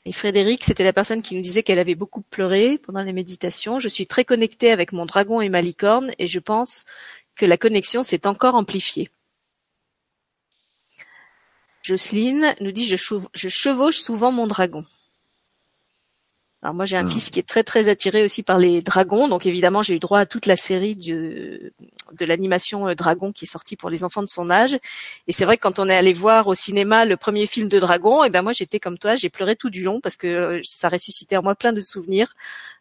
[0.06, 3.78] Et Frédéric, c'était la personne qui nous disait qu'elle avait beaucoup pleuré pendant les méditations.
[3.78, 6.84] Je suis très connectée avec mon dragon et ma licorne et je pense
[7.36, 9.08] que la connexion s'est encore amplifiée.
[11.84, 12.96] Jocelyne nous dit je,
[13.48, 14.84] chevauche souvent mon dragon.
[16.62, 17.10] Alors moi j'ai un ah.
[17.10, 20.20] fils qui est très très attiré aussi par les dragons, donc évidemment j'ai eu droit
[20.20, 21.74] à toute la série de,
[22.12, 24.78] de l'animation euh, Dragon qui est sortie pour les enfants de son âge.
[25.26, 27.78] Et c'est vrai que quand on est allé voir au cinéma le premier film de
[27.78, 30.26] Dragon, et eh ben moi j'étais comme toi, j'ai pleuré tout du long parce que
[30.26, 32.34] euh, ça ressuscitait en moi plein de souvenirs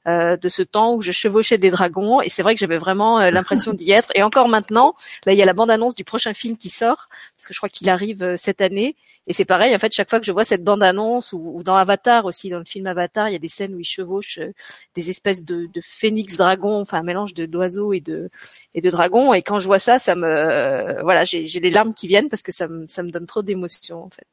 [0.08, 2.22] euh, de ce temps où je chevauchais des dragons.
[2.22, 4.12] Et c'est vrai que j'avais vraiment l'impression d'y être.
[4.16, 4.96] Et encore maintenant,
[5.26, 7.60] là il y a la bande annonce du prochain film qui sort parce que je
[7.60, 8.96] crois qu'il arrive cette année.
[9.26, 12.26] Et c'est pareil, en fait, chaque fois que je vois cette bande-annonce ou, dans Avatar
[12.26, 14.52] aussi, dans le film Avatar, il y a des scènes où ils chevauchent euh,
[14.96, 18.30] des espèces de, phénix dragons, enfin un mélange de d'oiseaux et de
[18.74, 19.34] et de dragons.
[19.34, 22.52] Et quand je vois ça, ça me voilà, j'ai les larmes qui viennent parce que
[22.52, 24.28] ça me ça me donne trop d'émotions en fait.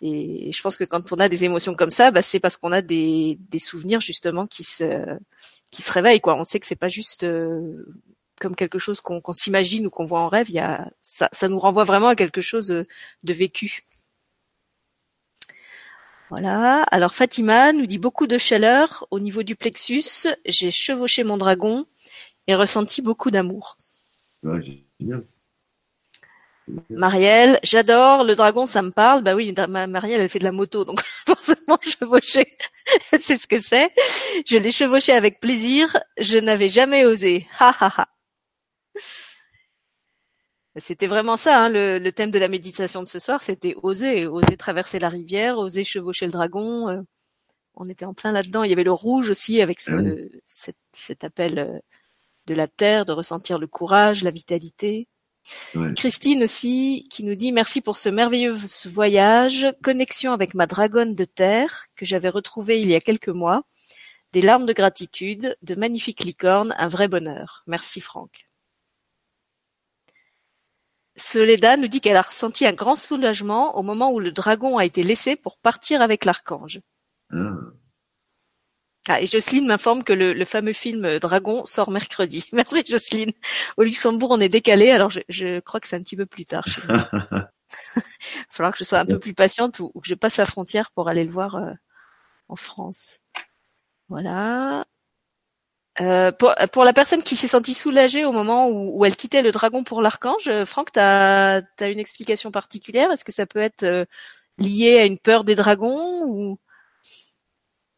[0.00, 2.72] Et je pense que quand on a des émotions comme ça, bah, c'est parce qu'on
[2.72, 5.18] a des des souvenirs justement qui se
[5.70, 6.38] qui se réveillent quoi.
[6.38, 7.84] On sait que c'est pas juste euh,
[8.40, 11.48] comme quelque chose qu'on s'imagine ou qu'on voit en rêve, il y a, ça, ça
[11.48, 13.82] nous renvoie vraiment à quelque chose de vécu.
[16.30, 16.82] Voilà.
[16.84, 20.28] Alors Fatima nous dit beaucoup de chaleur au niveau du plexus.
[20.44, 21.86] J'ai chevauché mon dragon
[22.46, 23.76] et ressenti beaucoup d'amour.
[26.90, 29.22] Marielle, j'adore le dragon, ça me parle.
[29.22, 32.56] Bah oui, Marielle, elle fait de la moto, donc forcément chevaucher,
[33.20, 33.90] c'est ce que c'est.
[34.46, 35.96] Je l'ai chevauché avec plaisir.
[36.18, 37.46] Je n'avais jamais osé.
[37.58, 38.08] Ha ha ha.
[40.76, 44.56] C'était vraiment ça, hein, le, thème de la méditation de ce soir, c'était oser, oser
[44.56, 46.88] traverser la rivière, oser chevaucher le dragon.
[46.88, 47.00] Euh,
[47.74, 48.62] on était en plein là-dedans.
[48.62, 50.30] Il y avait le rouge aussi avec ce,
[50.92, 51.78] cet, appel euh,
[52.46, 55.08] de la terre, de ressentir le courage, la vitalité.
[55.96, 61.24] Christine aussi qui nous dit merci pour ce merveilleux voyage, connexion avec ma dragonne de
[61.24, 63.62] terre que j'avais retrouvée il y a quelques mois,
[64.32, 67.62] des larmes de gratitude, de magnifiques licornes, un vrai bonheur.
[67.66, 68.48] Merci Franck.
[71.16, 74.84] Soledad nous dit qu'elle a ressenti un grand soulagement au moment où le dragon a
[74.84, 76.80] été laissé pour partir avec l'archange.
[77.32, 77.56] Ah.
[79.08, 82.46] Ah et Jocelyne m'informe que le, fameux film Dragon sort mercredi.
[82.52, 83.32] Merci Jocelyne.
[83.76, 86.64] Au Luxembourg, on est décalé, alors je, crois que c'est un petit peu plus tard.
[86.88, 88.06] Il va
[88.50, 91.08] falloir que je sois un peu plus patiente ou, que je passe la frontière pour
[91.08, 91.72] aller le voir euh,
[92.48, 93.18] en France.
[94.08, 94.86] Voilà.
[96.00, 99.82] Euh, pour, la personne qui s'est sentie soulagée au moment où, elle quittait le dragon
[99.82, 103.10] pour l'archange, euh, Franck, tu as, une explication particulière?
[103.10, 104.04] Est-ce que ça peut être euh,
[104.58, 106.58] lié à une peur des dragons ou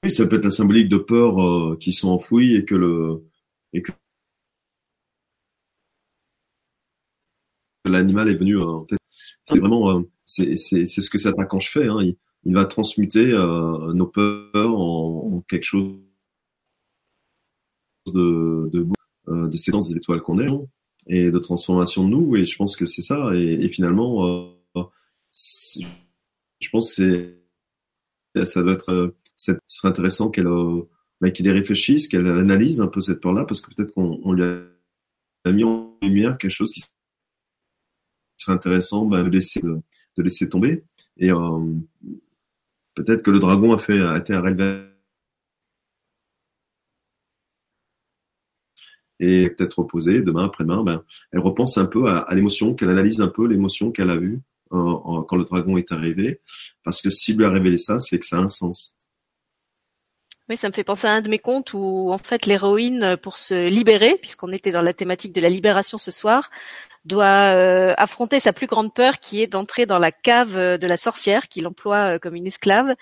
[0.04, 3.24] Oui, ça peut être la symbolique de peurs qui sont enfouies et que le
[3.72, 3.92] et que
[7.84, 8.56] l'animal est venu.
[9.44, 11.86] c'est vraiment c'est ce que cet archange fait.
[11.86, 11.98] Hein.
[12.44, 15.98] Il, va transmuter nos peurs en quelque chose
[18.06, 18.86] de, de,
[19.28, 20.48] euh, de séquence des étoiles qu'on est
[21.06, 22.36] et de transformation de nous.
[22.36, 23.30] Et je pense que c'est ça.
[23.34, 24.26] Et, finalement,
[24.76, 24.82] euh,
[25.32, 27.36] je pense que
[28.44, 30.48] ça doit être, euh, ce serait intéressant qu'elle
[31.20, 34.42] bah, qu'il y réfléchisse, qu'elle analyse un peu cette peur-là, parce que peut-être qu'on lui
[34.42, 36.82] a mis en lumière quelque chose qui
[38.36, 39.82] serait intéressant bah, de, laisser, de,
[40.18, 40.84] laisser tomber.
[41.16, 41.74] Et euh,
[42.94, 44.90] peut-être que le dragon a fait été un révélateur
[49.22, 53.28] et peut-être reposer demain, après-demain, ben, elle repense un peu à, l'émotion, qu'elle analyse un
[53.28, 56.40] peu l'émotion qu'elle a vue quand le dragon est arrivé,
[56.84, 58.96] parce que s'il lui a révélé ça, c'est que ça a un sens.
[60.50, 63.36] Oui, ça me fait penser à un de mes contes où en fait l'héroïne, pour
[63.38, 66.50] se libérer, puisqu'on était dans la thématique de la libération ce soir,
[67.06, 70.86] doit euh, affronter sa plus grande peur qui est d'entrer dans la cave euh, de
[70.86, 72.94] la sorcière qu'il emploie euh, comme une esclave.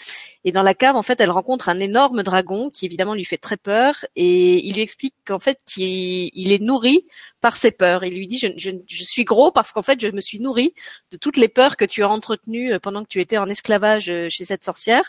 [0.45, 3.39] Et dans la cave, en fait, elle rencontre un énorme dragon qui évidemment lui fait
[3.39, 7.07] très peur et il lui explique qu'en fait, il, est nourri
[7.41, 8.05] par ses peurs.
[8.05, 10.75] Il lui dit, je, je, je suis gros parce qu'en fait, je me suis nourri
[11.11, 14.45] de toutes les peurs que tu as entretenues pendant que tu étais en esclavage chez
[14.45, 15.03] cette sorcière.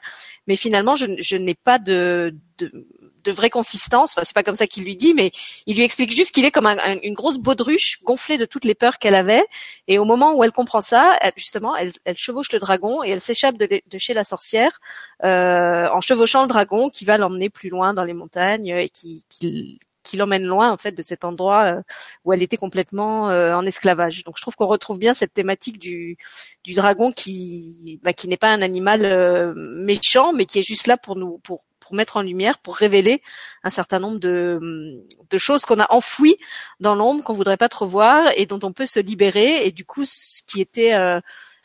[0.48, 2.88] Mais finalement, je, je n'ai pas de, de
[3.24, 4.12] de vraie consistance.
[4.12, 5.32] Enfin, c'est pas comme ça qu'il lui dit, mais
[5.66, 6.68] il lui explique juste qu'il est comme
[7.04, 9.46] une grosse baudruche gonflée de toutes les peurs qu'elle avait.
[9.88, 13.58] Et au moment où elle comprend ça, justement, elle, chevauche le dragon et elle s'échappe
[13.58, 14.80] de, chez la sorcière
[15.24, 19.24] euh, en chevauchant le dragon qui va l'emmener plus loin dans les montagnes et qui,
[19.30, 19.80] qui,
[20.18, 21.82] l'emmène loin en fait de cet endroit euh,
[22.26, 24.24] où elle était complètement euh, en esclavage.
[24.24, 26.18] Donc je trouve qu'on retrouve bien cette thématique du,
[26.64, 30.98] du dragon qui bah, qui n'est pas un animal méchant mais qui est juste là
[30.98, 33.24] pour nous pour pour mettre en lumière, pour révéler
[33.64, 36.38] un certain nombre de, de choses qu'on a enfouies
[36.80, 39.66] dans l'ombre, qu'on voudrait pas trop voir et dont on peut se libérer.
[39.66, 41.22] Et du coup, ce qui était euh, euh,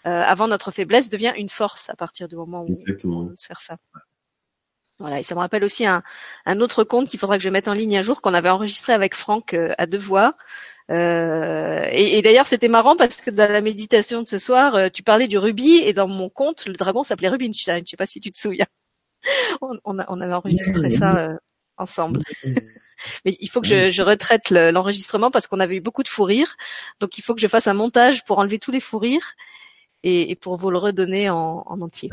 [0.06, 3.60] avant notre faiblesse devient une force à partir du moment où on peut se faire
[3.60, 3.76] ça.
[4.98, 6.02] Voilà, et ça me rappelle aussi un,
[6.46, 8.94] un autre conte qu'il faudra que je mette en ligne un jour qu'on avait enregistré
[8.94, 10.36] avec Franck euh, à deux voix.
[10.90, 15.02] Euh, et, et d'ailleurs, c'était marrant parce que dans la méditation de ce soir, tu
[15.02, 17.82] parlais du rubis et dans mon conte, le dragon s'appelait Rubinstein.
[17.84, 18.66] Je sais pas si tu te souviens
[19.84, 21.36] on, avait enregistré ça euh,
[21.76, 22.20] ensemble.
[23.24, 26.56] Mais il faut que je, retraite l'enregistrement parce qu'on avait eu beaucoup de fous rires.
[27.00, 29.34] Donc il faut que je fasse un montage pour enlever tous les fous rires
[30.02, 32.10] et, pour vous le redonner en, entier.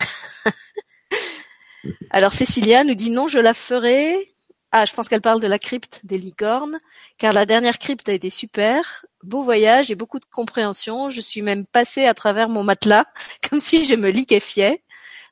[2.10, 4.34] Alors Cécilia nous dit non, je la ferai.
[4.76, 6.80] Ah, je pense qu'elle parle de la crypte des licornes,
[7.16, 9.06] car la dernière crypte a été super.
[9.22, 11.10] Beau voyage et beaucoup de compréhension.
[11.10, 13.06] Je suis même passée à travers mon matelas,
[13.48, 14.82] comme si je me liquéfiais.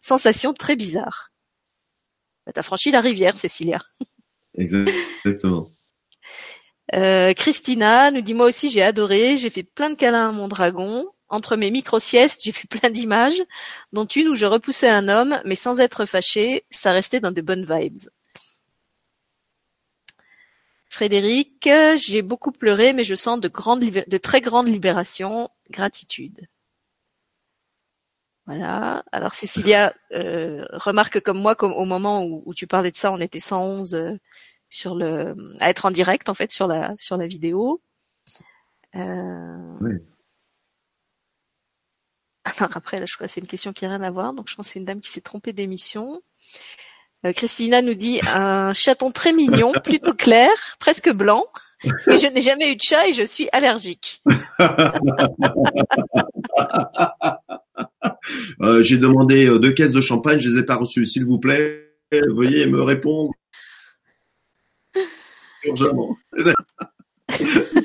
[0.02, 1.30] Sensation très bizarre.
[2.44, 3.80] Bah, t'as franchi la rivière, Cécilia.
[4.54, 5.70] Exactement.
[6.94, 10.48] Euh, Christina nous dit moi aussi j'ai adoré, j'ai fait plein de câlins à mon
[10.48, 11.08] dragon.
[11.28, 13.42] Entre mes micro-siestes, j'ai vu plein d'images,
[13.94, 17.40] dont une où je repoussais un homme, mais sans être fâché, ça restait dans de
[17.40, 18.10] bonnes vibes.
[20.90, 25.48] Frédéric, j'ai beaucoup pleuré, mais je sens de, grandes, de très grandes libérations.
[25.70, 26.48] Gratitude.
[28.46, 29.04] Voilà.
[29.12, 33.40] Alors Cécilia euh, remarque comme moi qu'au moment où, tu parlais de ça, on était
[33.40, 34.12] 111 euh,
[34.68, 37.80] sur le à être en direct en fait sur la sur la vidéo.
[38.96, 39.76] Euh...
[39.80, 39.94] Oui.
[42.58, 44.48] Alors après là, je crois que c'est une question qui n'a rien à voir, donc
[44.48, 46.20] je pense que c'est une dame qui s'est trompée d'émission.
[47.24, 51.46] Euh, Christina nous dit un chaton très mignon, plutôt clair, presque blanc.
[52.06, 54.22] Mais je n'ai jamais eu de chat et je suis allergique.
[58.60, 61.06] Euh, j'ai demandé euh, deux caisses de champagne, je les ai pas reçues.
[61.06, 63.32] S'il vous plaît, veuillez me répondre.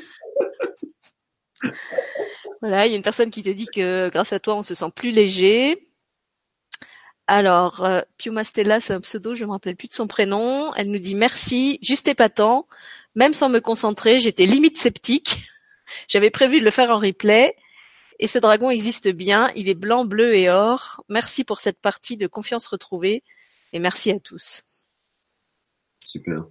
[2.60, 4.74] voilà, il y a une personne qui te dit que grâce à toi, on se
[4.74, 5.88] sent plus léger.
[7.26, 10.72] Alors, euh, Piuma Stella, c'est un pseudo, je me rappelle plus de son prénom.
[10.74, 12.66] Elle nous dit merci, juste épatant.
[13.14, 15.38] Même sans me concentrer, j'étais limite sceptique.
[16.08, 17.54] J'avais prévu de le faire en replay.
[18.18, 21.04] Et ce dragon existe bien, il est blanc, bleu et or.
[21.08, 23.22] Merci pour cette partie de confiance retrouvée
[23.72, 24.64] et merci à tous.
[26.04, 26.46] Super.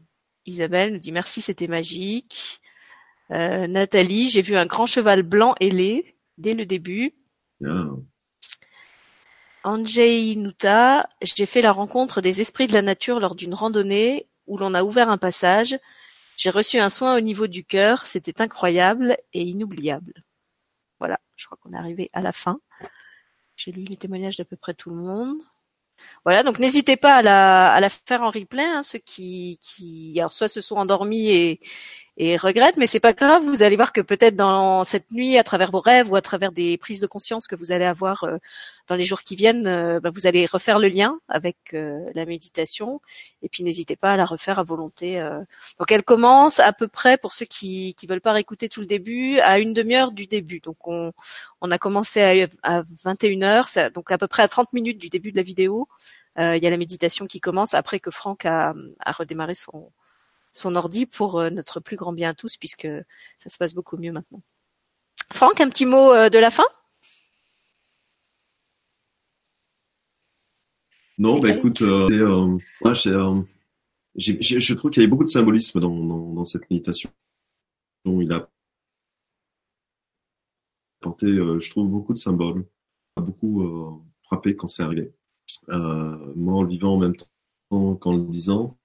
[0.46, 2.62] Isabelle nous dit merci, c'était magique.
[3.32, 7.14] Euh, Nathalie, j'ai vu un grand cheval blanc ailé dès le début.
[7.60, 7.90] Yeah.
[9.64, 14.58] Anjay Nuta, j'ai fait la rencontre des esprits de la nature lors d'une randonnée où
[14.58, 15.78] l'on a ouvert un passage.
[16.38, 20.24] J'ai reçu un soin au niveau du cœur, c'était incroyable et inoubliable.
[21.00, 22.60] Voilà, je crois qu'on est arrivé à la fin.
[23.56, 25.42] J'ai lu les témoignages d'à peu près tout le monde.
[26.26, 30.48] Voilà, donc n'hésitez pas à la, faire en replay, hein, ceux qui, qui alors soit
[30.48, 31.60] se sont endormis et,
[32.20, 33.44] et regrette, mais c'est pas grave.
[33.44, 36.52] Vous allez voir que peut-être dans cette nuit, à travers vos rêves ou à travers
[36.52, 38.38] des prises de conscience que vous allez avoir euh,
[38.88, 42.26] dans les jours qui viennent, euh, bah, vous allez refaire le lien avec euh, la
[42.26, 43.02] méditation.
[43.44, 45.20] Et puis n'hésitez pas à la refaire à volonté.
[45.80, 48.88] Donc elle commence à peu près pour ceux qui qui veulent pas réécouter tout le
[48.88, 50.60] début à une demi-heure du début.
[50.60, 51.14] Donc on
[51.62, 52.22] on a commencé
[52.64, 55.44] à, à 21 heures, donc à peu près à 30 minutes du début de la
[55.44, 55.88] vidéo.
[56.38, 59.92] il y a la méditation qui commence après que Franck a, a redémarré son,
[60.58, 62.88] son ordi pour notre plus grand bien à tous, puisque
[63.38, 64.42] ça se passe beaucoup mieux maintenant.
[65.34, 66.66] Franck, un petit mot de la fin?
[71.20, 72.58] Non, bah écoute, euh, euh,
[73.08, 73.44] euh
[74.16, 77.10] je trouve qu'il y avait beaucoup de symbolisme dans, dans, dans cette méditation.
[78.06, 78.50] Il a
[81.02, 82.66] apporté, euh, je trouve, beaucoup de symboles,
[83.16, 83.92] beaucoup euh,
[84.24, 85.12] frappé quand c'est arrivé.
[85.70, 88.78] Euh, moi, en le vivant en même temps qu'en le disant,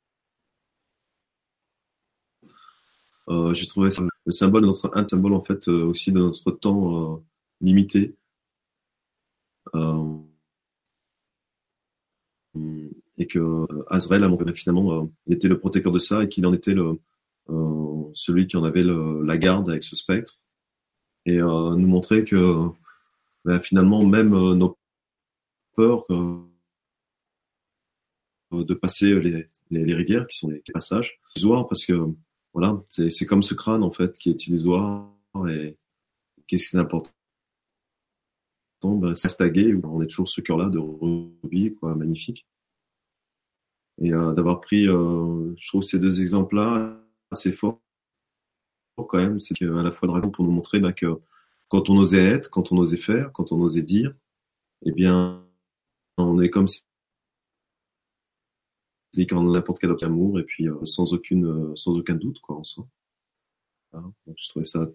[3.28, 7.22] j'ai trouvé ça, le symbole de notre, un symbole en fait aussi de notre temps
[7.60, 8.16] limité.
[9.74, 10.18] Euh,
[13.18, 16.74] et que euh, Azrael finalement euh, était le protecteur de ça et qu'il en était
[16.74, 17.00] le
[17.50, 20.38] euh, celui qui en avait le, la garde avec ce spectre
[21.24, 22.68] et nous montrer que
[23.44, 24.76] ben, finalement même nos
[25.76, 26.04] peurs
[28.50, 31.20] de passer les, les, rivières qui sont les passages
[31.68, 31.94] parce que
[32.52, 35.08] voilà c'est comme ce crâne en fait qui est illusoire
[35.48, 35.76] et
[36.46, 37.12] qu'est-ce qui est important
[38.84, 39.40] ben, c'est
[39.84, 42.46] on est toujours ce cœur là de rubis quoi magnifique.
[44.00, 46.98] Et euh, d'avoir pris, euh, je trouve ces deux exemples-là
[47.30, 47.80] assez forts
[49.08, 51.20] quand même, c'est qu'à la fois Dragon pour nous montrer bah, que
[51.68, 54.14] quand on osait être, quand on osait faire, quand on osait dire,
[54.84, 55.44] eh bien,
[56.18, 56.82] on est comme si
[59.26, 62.86] quand n'importe quel amour et puis euh, sans aucune sans aucun doute quoi en soi.
[63.92, 64.88] donc, je trouvais ça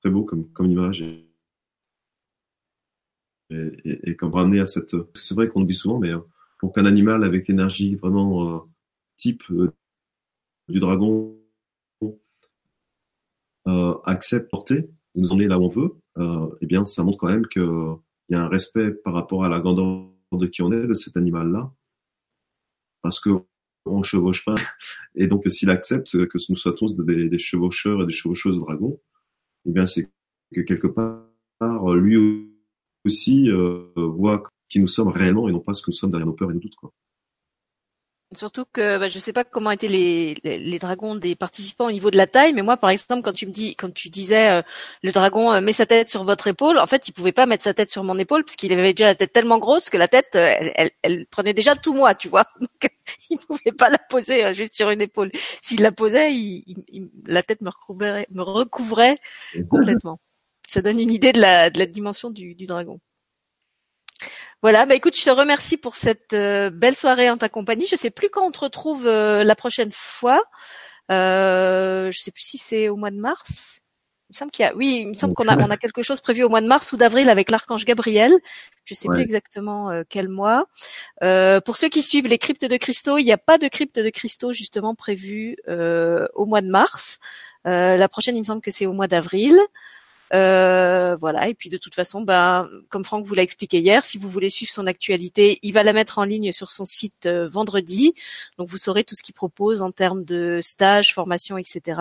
[0.00, 1.26] très beau comme comme image et,
[3.50, 6.12] et, et comme ramener à cette c'est vrai qu'on le dit souvent mais
[6.58, 8.60] pour qu'un animal avec l'énergie vraiment euh,
[9.16, 9.72] type euh,
[10.68, 11.36] du dragon
[13.68, 14.82] euh, accepte porter,
[15.14, 15.96] de nous emmener là où on veut,
[16.60, 17.62] eh bien, ça montre quand même qu'il
[18.30, 21.16] y a un respect par rapport à la grandeur de qui on est, de cet
[21.16, 21.72] animal-là,
[23.06, 23.30] parce que
[23.84, 24.56] on chevauche pas.
[25.14, 29.00] Et donc, s'il accepte que nous soyons tous des, chevaucheurs et des chevaucheuses dragons,
[29.64, 30.10] eh bien, c'est
[30.52, 32.50] que quelque part, lui
[33.04, 33.48] aussi
[33.94, 36.50] voit qui nous sommes réellement et non pas ce que nous sommes derrière nos peurs
[36.50, 36.74] et nos doutes.
[36.74, 36.92] Quoi.
[38.36, 41.92] Surtout que bah, je sais pas comment étaient les, les, les, dragons des participants au
[41.92, 44.50] niveau de la taille, mais moi par exemple quand tu me dis quand tu disais
[44.50, 44.62] euh,
[45.02, 47.64] le dragon euh, met sa tête sur votre épaule, en fait il pouvait pas mettre
[47.64, 50.08] sa tête sur mon épaule parce qu'il avait déjà la tête tellement grosse que la
[50.08, 52.44] tête euh, elle, elle, elle, prenait déjà tout moi, tu vois.
[52.60, 52.90] Donc
[53.30, 55.30] il pouvait pas la poser juste sur une épaule.
[55.62, 59.16] S'il la posait, il, il, la tête me recouvrait, me recouvrait
[59.70, 60.20] complètement.
[60.68, 63.00] Ça donne une idée de la, de la dimension du, du dragon.
[64.66, 67.86] Voilà, bah écoute, je te remercie pour cette euh, belle soirée en ta compagnie.
[67.86, 70.42] Je sais plus quand on te retrouve euh, la prochaine fois.
[71.08, 73.82] Euh, je sais plus si c'est au mois de mars.
[74.28, 76.02] Il me semble qu'il y a, oui, il me semble qu'on a, on a quelque
[76.02, 78.32] chose prévu au mois de mars ou d'avril avec l'archange Gabriel.
[78.84, 80.66] Je sais plus exactement euh, quel mois.
[81.20, 84.10] pour ceux qui suivent les cryptes de cristaux, il n'y a pas de crypte de
[84.10, 87.20] cristaux justement prévu au mois de mars.
[87.64, 89.56] la prochaine, il me semble que c'est au mois d'avril.
[90.34, 91.48] Euh, voilà.
[91.48, 94.50] Et puis de toute façon, ben, comme Franck vous l'a expliqué hier, si vous voulez
[94.50, 98.14] suivre son actualité, il va la mettre en ligne sur son site euh, vendredi.
[98.58, 102.00] Donc vous saurez tout ce qu'il propose en termes de stage, formation, etc.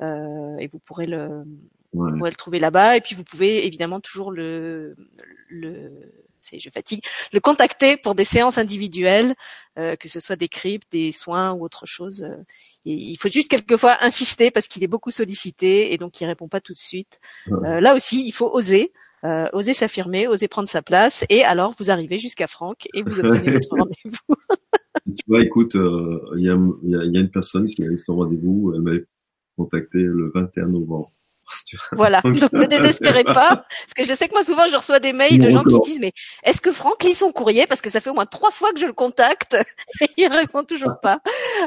[0.00, 1.44] Euh, et vous pourrez le,
[1.92, 2.96] vous pourrez le trouver là-bas.
[2.96, 4.96] Et puis vous pouvez évidemment toujours le,
[5.48, 5.90] le
[6.52, 9.34] je fatigue, le contacter pour des séances individuelles,
[9.78, 12.22] euh, que ce soit des cryptes, des soins ou autre chose.
[12.22, 12.36] Euh,
[12.84, 16.60] il faut juste quelquefois insister parce qu'il est beaucoup sollicité et donc il répond pas
[16.60, 17.18] tout de suite.
[17.50, 18.92] Euh, là aussi, il faut oser.
[19.52, 23.50] oser s'affirmer, oser prendre sa place, et alors vous arrivez jusqu'à Franck et vous obtenez
[23.58, 24.36] votre rendez-vous.
[25.16, 28.74] tu vois, écoute, il y, a, y, a, une personne qui a eu son rendez-vous,
[28.74, 29.06] elle m'avait
[29.56, 31.10] contacté le 21 novembre.
[31.92, 35.12] Voilà, donc ne désespérez pas, parce que je sais que moi souvent je reçois des
[35.12, 37.66] mails de gens qui disent mais est-ce que Franck lit son courrier?
[37.66, 39.56] Parce que ça fait au moins trois fois que je le contacte
[40.00, 41.20] et il répond toujours pas.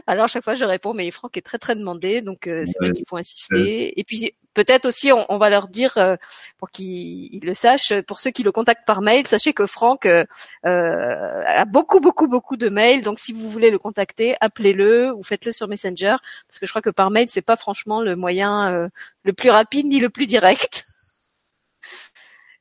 [0.05, 2.79] Alors à chaque fois je réponds mais Franck est très très demandé donc euh, c'est
[2.79, 3.99] vrai qu'il faut insister.
[3.99, 6.15] Et puis peut-être aussi on, on, va leur dire euh,
[6.57, 10.25] pour qu'ils le sachent, pour ceux qui le contactent par mail, sachez que Franck euh,
[10.65, 13.03] euh, a beaucoup beaucoup beaucoup de mails.
[13.03, 16.15] Donc si vous voulez le contacter, appelez-le ou faites-le sur Messenger
[16.47, 18.89] parce que je crois que par mail c'est pas franchement le moyen
[19.23, 20.87] le plus rapide ni le plus direct.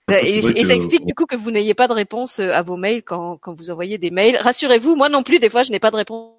[0.08, 3.38] Et, ça explique du coup que vous n'ayez pas de réponse à vos mails quand,
[3.38, 4.36] quand vous envoyez des mails.
[4.36, 6.36] Rassurez-vous, moi non plus, des fois, je n'ai pas de réponse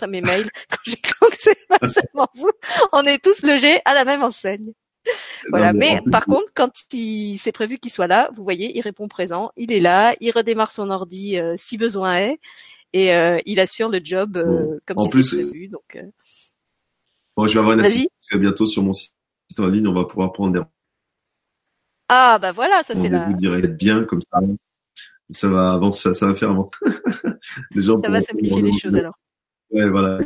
[0.00, 0.48] à mes mails
[1.20, 2.50] quand que c'est pas seulement vous.
[2.92, 4.72] On est tous logés à la même enseigne.
[5.48, 5.72] Voilà.
[5.72, 9.50] mais, par contre, quand il c'est prévu qu'il soit là, vous voyez, il répond présent,
[9.56, 12.38] il est là, il redémarre son ordi euh, si besoin est,
[12.92, 15.68] et euh, il assure le job euh, comme c'était prévu.
[15.68, 15.98] Donc,
[17.36, 19.14] bon, je vais avoir une assistance parce que bientôt sur mon site
[19.58, 20.60] en ligne, on va pouvoir prendre des.
[22.08, 23.28] Ah bah voilà, ça c'est là.
[23.28, 24.40] Vous direz bien comme ça.
[25.30, 26.70] ça va avancer, ça va faire avancer.
[27.70, 29.14] les gens ça va simplifier les choses alors.
[29.70, 30.20] Ouais, voilà,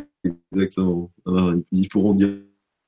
[0.51, 1.11] exactement.
[1.27, 2.13] Alors, ils pourront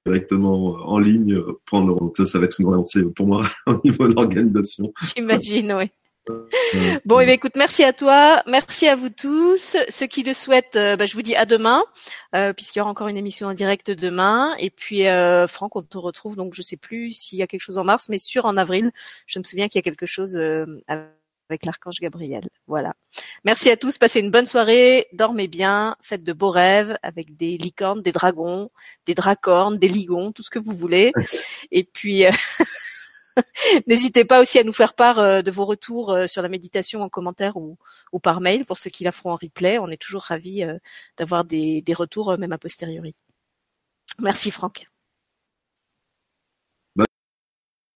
[0.08, 1.98] directement en ligne prendre.
[2.00, 4.92] Donc ça, ça va être une avancée pour moi au niveau de l'organisation.
[5.02, 5.92] J'imagine, oui.
[7.06, 9.78] Bon, et eh bien, écoute, merci à toi, merci à vous tous.
[9.88, 11.84] Ceux qui le souhaitent, euh, bah, je vous dis à demain,
[12.36, 14.54] euh, puisqu'il y aura encore une émission en direct demain.
[14.60, 16.36] Et puis, euh, Franck, on te retrouve.
[16.36, 18.92] Donc, je sais plus s'il y a quelque chose en mars, mais sûr en avril.
[19.26, 20.66] Je me souviens qu'il y a quelque chose euh,
[21.50, 22.48] avec l'archange Gabriel.
[22.68, 22.94] Voilà.
[23.44, 23.98] Merci à tous.
[23.98, 25.08] Passez une bonne soirée.
[25.14, 25.96] Dormez bien.
[26.02, 28.70] Faites de beaux rêves avec des licornes, des dragons,
[29.06, 31.12] des dracornes, des ligons, tout ce que vous voulez.
[31.72, 32.26] Et puis.
[33.88, 37.02] N'hésitez pas aussi à nous faire part euh, de vos retours euh, sur la méditation
[37.02, 37.78] en commentaire ou,
[38.22, 39.78] par mail pour ceux qui la feront en replay.
[39.80, 40.78] On est toujours ravis euh,
[41.18, 43.16] d'avoir des, des retours même a posteriori.
[44.20, 44.88] Merci Franck.